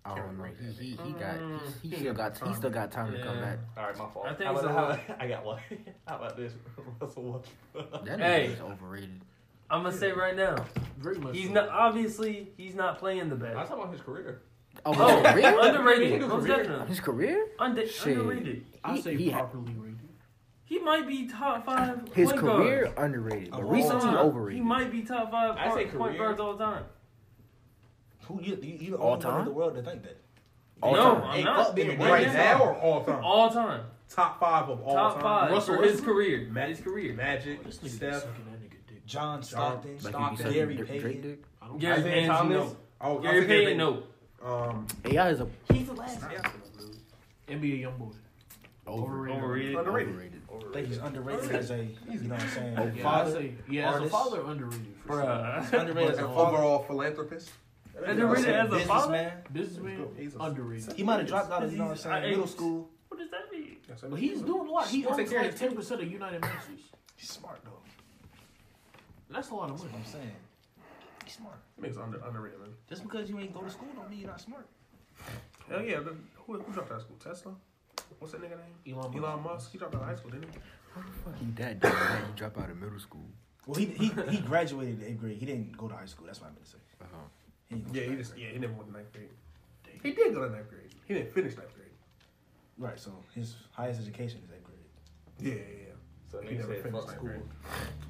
[0.03, 0.45] I don't know.
[0.45, 1.35] He he, he got
[1.83, 3.59] he, he still got he still got time to come back.
[3.77, 4.25] All right, my fault.
[4.25, 4.69] I think how about, so.
[4.69, 5.59] how about- I got one.
[6.07, 6.53] how about this,
[7.01, 7.43] Russell
[7.73, 8.05] Westbrook?
[8.05, 8.45] That Hey.
[8.47, 9.21] is overrated.
[9.69, 10.55] I'm gonna say right now,
[10.97, 11.35] Very much.
[11.35, 11.53] he's so.
[11.53, 13.51] not obviously he's not playing the best.
[13.51, 13.69] I'm best.
[13.69, 14.41] talking about his career.
[14.85, 15.59] Oh, Oh, his career?
[15.59, 16.57] underrated, His most career.
[16.57, 16.87] definitely.
[16.87, 17.47] His career?
[17.59, 18.17] Unde- Shit.
[18.17, 18.65] underrated.
[18.83, 19.97] I He- say he ha- properly rated.
[20.63, 22.07] He might be top five.
[22.13, 22.93] His point career guards.
[22.97, 24.57] underrated, but Of all recently time, overrated.
[24.61, 26.27] He might be top five I say point, point career.
[26.27, 26.83] guards all the time.
[28.27, 29.39] Who you, you, you the All only one time?
[29.39, 30.17] in the world to think that.
[30.81, 31.23] All no, time.
[31.23, 31.75] I'm Hey, not.
[31.75, 32.33] being Right right now.
[32.33, 33.23] now or all time?
[33.23, 33.81] All time.
[34.09, 35.21] Top five of all top time.
[35.23, 36.15] five Russell for his Westbrook?
[36.15, 36.47] career.
[36.51, 37.13] Ma- his career.
[37.13, 38.13] Magic, This nigga Steph.
[38.23, 38.45] sucking
[39.07, 39.21] that nigga.
[39.21, 41.21] John Stockton, Like Stockton, sucking Gary Drake, Drake Payton.
[41.21, 41.43] dick?
[41.61, 42.53] I don't Gary Isaiah Payton, Thomas.
[42.57, 42.77] no.
[43.01, 43.77] Oh, Gary I think Payton, Payton.
[43.77, 44.03] no.
[44.45, 46.21] Um, AI is a He's the last.
[47.47, 48.13] NBA youngboy.
[48.87, 49.37] overrated.
[49.37, 49.75] Overrated.
[49.75, 50.41] underrated.
[50.49, 50.69] Overrated.
[50.69, 51.77] I think he's underrated as a,
[52.09, 53.31] you know what I'm saying, Yeah, father.
[53.31, 54.85] say yeah, as a father, underrated.
[55.05, 55.23] For sure.
[55.23, 55.61] Bruh.
[55.63, 56.57] He's underrated as An a father.
[56.57, 57.49] overall philanthropist.
[58.05, 59.13] Underrated as a father?
[59.13, 59.33] businessman.
[59.53, 60.93] Businessman, He's a- underrated.
[60.93, 62.89] He might have dropped out of, you know what I'm saying, middle school.
[63.07, 63.77] What does that mean?
[63.89, 64.87] Yes, I But he's doing a lot.
[64.87, 66.81] He owns like ten percent of United Masters.
[67.15, 67.71] He's smart though.
[69.29, 69.93] That's a lot of That's money.
[69.93, 70.35] what I'm saying.
[71.25, 71.57] He's smart.
[71.81, 72.69] Niggas under, underrated, man.
[72.89, 74.67] Just because you ain't go to school don't mean you're not smart.
[75.69, 75.99] Hell yeah.
[75.99, 77.17] The, who, who dropped out of school?
[77.21, 77.53] Tesla?
[78.19, 78.95] What's that nigga name?
[78.95, 79.17] Elon Musk.
[79.23, 79.71] Elon Musk.
[79.71, 80.59] He dropped out of high school, didn't he?
[80.95, 82.21] How the Fuck you that dumb man.
[82.27, 83.25] You drop out of middle school.
[83.65, 85.37] Well, he he he graduated eighth grade.
[85.37, 86.25] He didn't go to high school.
[86.27, 86.77] That's what I meant to say.
[87.01, 87.17] Uh-huh.
[87.67, 88.45] He didn't go Yeah, to he ninth just grade.
[88.47, 89.29] yeah he never went to ninth grade.
[90.03, 90.89] He did go to ninth grade.
[91.05, 91.91] He didn't finish ninth grade.
[92.77, 92.97] Right.
[92.99, 94.79] So his highest education is eighth grade.
[95.41, 95.86] Yeah, yeah, yeah.
[96.31, 97.29] So nigga said fuck school.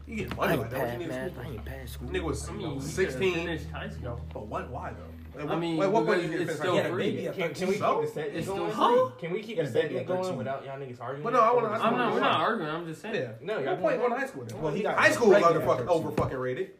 [0.07, 0.79] You get I money ain't like that.
[0.79, 2.09] What you need school I ain't passed school.
[2.09, 3.33] Nigga was I mean, sixteen.
[3.35, 4.21] finished high school.
[4.33, 4.69] But what?
[4.71, 5.39] Why though?
[5.39, 6.97] Like, I mean, like, what point because did it's still high He had a school?
[6.97, 8.71] baby at Can, can we keep the set It's going?
[8.71, 11.23] still Can we keep the Yes, set going without y'all niggas arguing?
[11.23, 12.13] But no, I wanna- Or- I I'm not.
[12.13, 12.71] We're not arguing.
[12.71, 13.15] I'm just saying.
[13.15, 13.31] Yeah.
[13.41, 14.61] No, y'all point going going high school then?
[14.61, 16.71] Well, he High school is under fucking over fucking rated.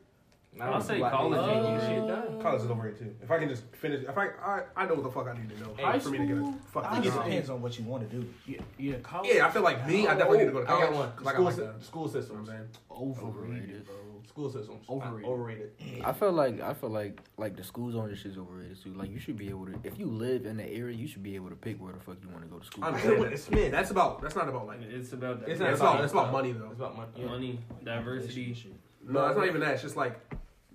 [0.61, 2.41] I'll say Black college niggas ain't getting getting shit shit done.
[2.41, 3.15] College is overrated too.
[3.21, 5.49] If I can just finish, if I I, I know what the fuck I need
[5.49, 6.55] to know High for me to get a school?
[6.55, 7.23] I fucking think it job.
[7.25, 8.27] depends on what you want to do.
[8.45, 9.29] Yeah, yeah, college.
[9.33, 10.07] Yeah, I feel like me.
[10.07, 10.89] I definitely need to go to oh, I college.
[10.89, 11.11] got one.
[11.15, 12.47] 'cause I School, got like sy- the, school you know systems.
[12.49, 12.67] saying?
[12.91, 13.85] overrated, Overrated.
[13.85, 13.95] bro.
[14.27, 15.29] school systems Overrated.
[15.29, 15.71] overrated.
[16.03, 18.93] I feel like I feel like like the school zone and shit's overrated too.
[18.93, 21.35] Like you should be able to if you live in the area, you should be
[21.35, 22.83] able to pick where the fuck you want to go to school.
[22.83, 23.71] I I understand went to Smith.
[23.71, 24.21] That's about.
[24.21, 24.81] That's not about like.
[24.81, 25.79] It's about It's It's, not about.
[25.95, 26.69] about- It's about money though.
[26.71, 27.25] It's about money.
[27.25, 28.73] money, diversity.
[29.07, 29.73] No, it's not even that.
[29.75, 30.19] It's just like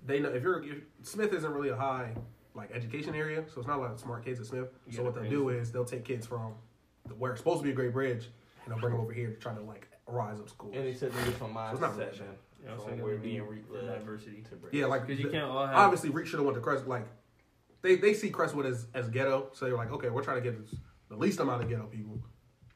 [0.05, 2.13] they know if you're if Smith isn't really a high
[2.55, 4.67] like education area, so it's not a lot of smart kids at Smith.
[4.85, 6.53] You So what they'll pay do is they'll take kids from
[7.07, 8.29] the, where it's supposed to be a great bridge,
[8.65, 10.71] and they'll bring them over here to try to like rise up school.
[10.73, 12.25] And they took niggas from my So it's not really section.
[12.61, 14.43] You know, From so where gotta me be and Reek the diversity.
[14.49, 14.73] to Bridge.
[14.73, 15.75] yeah, like Because you can't all have.
[15.75, 16.87] obviously Reek should have went to Crestwood.
[16.89, 17.07] Like
[17.81, 20.57] they they see Crestwood as as ghetto, so they're like, okay, we're trying to get
[20.61, 20.79] this,
[21.09, 22.17] the least amount of ghetto people,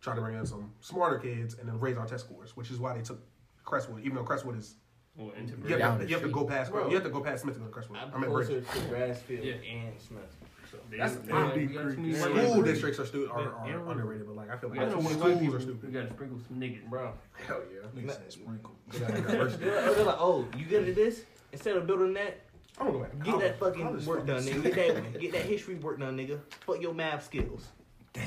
[0.02, 2.80] try to bring in some smarter kids, and then raise our test scores, which is
[2.80, 3.20] why they took
[3.64, 4.76] Crestwood, even though Crestwood is
[5.18, 6.88] well, into you have, Down to, the you have to go past Bro.
[6.90, 8.00] you have to go past Smith to go to Crestwood.
[8.00, 8.66] I'm I'm in closer Bridge.
[8.66, 9.54] to Grassfield Yeah.
[9.54, 10.36] and Smith.
[10.72, 11.94] So That's- they- Ah, we Big Creek.
[11.96, 12.22] some new Yeah.
[12.22, 12.62] white School people.
[12.64, 15.12] districts are stu- are, Yeah, are underrated, but like I feel We like got some
[15.14, 15.94] schools white are stupid.
[15.94, 16.90] You gotta sprinkle some niggas.
[16.90, 17.14] bro.
[17.48, 18.02] Hell yeah.
[18.02, 18.76] Nigga said sprinkle.
[18.92, 19.66] They got diversity.
[19.66, 21.24] They're, they're like, oh, you good at this?
[21.54, 22.42] Instead of building that,
[22.80, 23.42] I don't go back to get college.
[23.44, 24.64] that fucking work done, nigga.
[24.76, 26.40] Get that, get that history work done, nigga.
[26.66, 27.66] Fuck your math skills.
[28.14, 28.26] Damn.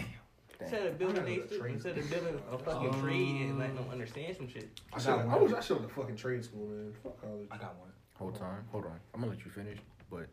[0.63, 3.41] Instead of building I gotta they go trade instead of building a fucking Um, trade
[3.49, 4.69] and letting them understand some shit.
[4.93, 6.93] I, should, I was I should have fucking trade school, man.
[7.03, 7.49] Fuck college.
[7.51, 7.91] I got one.
[8.15, 9.01] Hold time, hold on.
[9.15, 9.79] I'm gonna let you finish,
[10.11, 10.27] but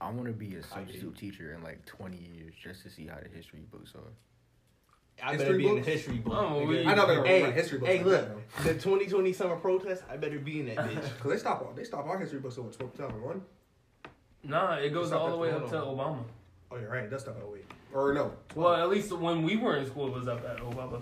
[0.00, 3.16] I want to be a substitute teacher in like 20 years just to see how
[3.22, 4.00] the history books are.
[5.24, 5.86] I History better be in books?
[5.86, 6.32] the history book.
[6.36, 6.86] Oh, nigga.
[6.86, 7.90] I know they're Hey, write history books.
[7.90, 11.18] hey, like look, that, the 2020 summer protest, I better be in that bitch.
[11.20, 13.42] Cause they stop all they stop our history books at 2001.
[14.44, 16.22] Nah, it goes all the way up to Obama.
[16.70, 17.08] Oh, you're right.
[17.08, 17.64] That's stuff at 08.
[17.94, 18.32] Or no.
[18.54, 21.00] Well, at least when we were in school, it was up at Obama.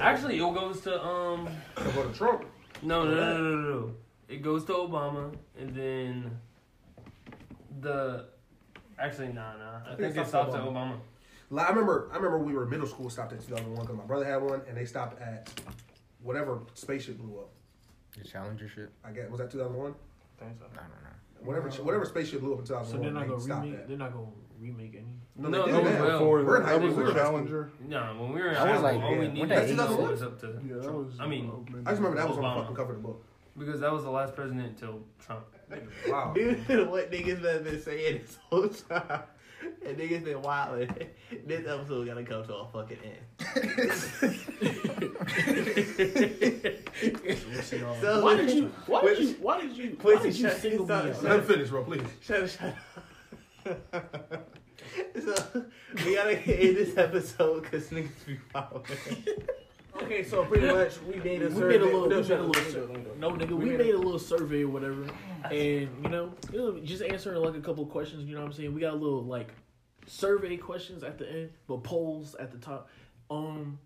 [0.00, 1.48] Actually, it goes to um.
[1.76, 2.44] to go to Trump.
[2.82, 3.94] No, no, no, no, no, no.
[4.28, 6.38] It goes to Obama, and then
[7.80, 8.26] the.
[8.98, 9.76] Actually, nah, nah.
[9.84, 10.98] I think think it it stopped stops at at Obama.
[11.56, 12.08] I remember.
[12.12, 13.08] I remember we were in middle school.
[13.08, 15.48] Stopped at 2001 because my brother had one, and they stopped at
[16.22, 17.50] whatever spaceship blew up.
[18.20, 18.92] The Challenger ship.
[19.04, 19.94] I guess was that 2001.
[20.40, 20.78] I don't know.
[21.42, 22.86] Whatever whatever spaceship blew up in 2001.
[22.86, 23.02] So 2001.
[23.02, 23.88] they're not gonna stopped remake.
[23.88, 24.26] They're not gonna
[24.60, 25.06] remake any.
[25.36, 26.00] No, No, they no, did that.
[26.02, 27.06] well, Before We're in that, high was school.
[27.06, 27.70] the Challenger.
[27.86, 30.40] Nah, when we were in high school, like, all we needed that to was up
[30.40, 31.06] to Yeah, that Trump.
[31.06, 31.20] was.
[31.20, 31.50] I mean,
[31.86, 32.54] I just remember that was on Obama.
[32.56, 33.24] the fucking cover of the book.
[33.58, 35.44] because that was the last president until Trump.
[36.08, 36.32] Wow.
[36.34, 39.22] Dude, what niggas been been saying this whole time.
[39.84, 40.88] And niggas been wilding.
[41.46, 43.92] This episode gotta come to a fucking end.
[48.00, 48.72] so, Why did you?
[48.86, 49.34] Why did Wait, you?
[49.40, 49.98] Why did you?
[50.00, 51.22] Why did you single me out?
[51.22, 51.84] Let him finish, bro.
[51.84, 52.02] Please.
[52.20, 52.76] Shut up, shut up.
[55.22, 55.64] so,
[56.04, 58.96] we gotta end this episode because niggas be wilding.
[60.00, 61.78] Okay, so pretty much we made a We survey.
[61.78, 62.02] made a little.
[62.02, 62.48] We made a little.
[62.50, 63.18] let me do it, let me do it.
[63.18, 65.06] No, nigga, We we made made a little survey or whatever,
[65.44, 68.24] and you know, it was just answering like a couple of questions.
[68.24, 68.72] You know what I'm saying?
[68.74, 69.48] We got a little like
[70.06, 72.88] survey questions at the end, but polls at the top.
[73.30, 73.78] Um,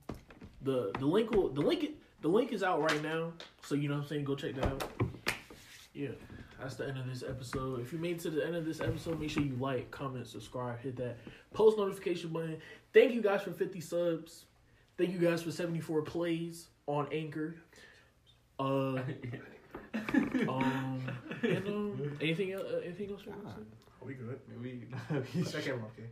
[0.61, 1.87] the the link will the link
[2.20, 4.25] the link is out right now, so you know what I'm saying.
[4.25, 4.85] Go check that out.
[5.95, 6.09] Yeah,
[6.63, 7.81] that's the end of this episode.
[7.81, 10.27] If you made it to the end of this episode, make sure you like, comment,
[10.27, 11.19] subscribe, hit that
[11.53, 12.59] post notification button.
[12.93, 14.45] Thank you guys for 50 subs.
[14.97, 17.57] Thank you guys for 74 plays on Anchor.
[18.61, 18.63] Uh,
[20.49, 21.03] um,
[21.43, 22.65] and, um, anything else?
[22.73, 23.23] Uh, anything else?
[23.27, 24.39] Are we good?
[24.63, 24.85] We,
[25.45, 26.11] Check in, okay.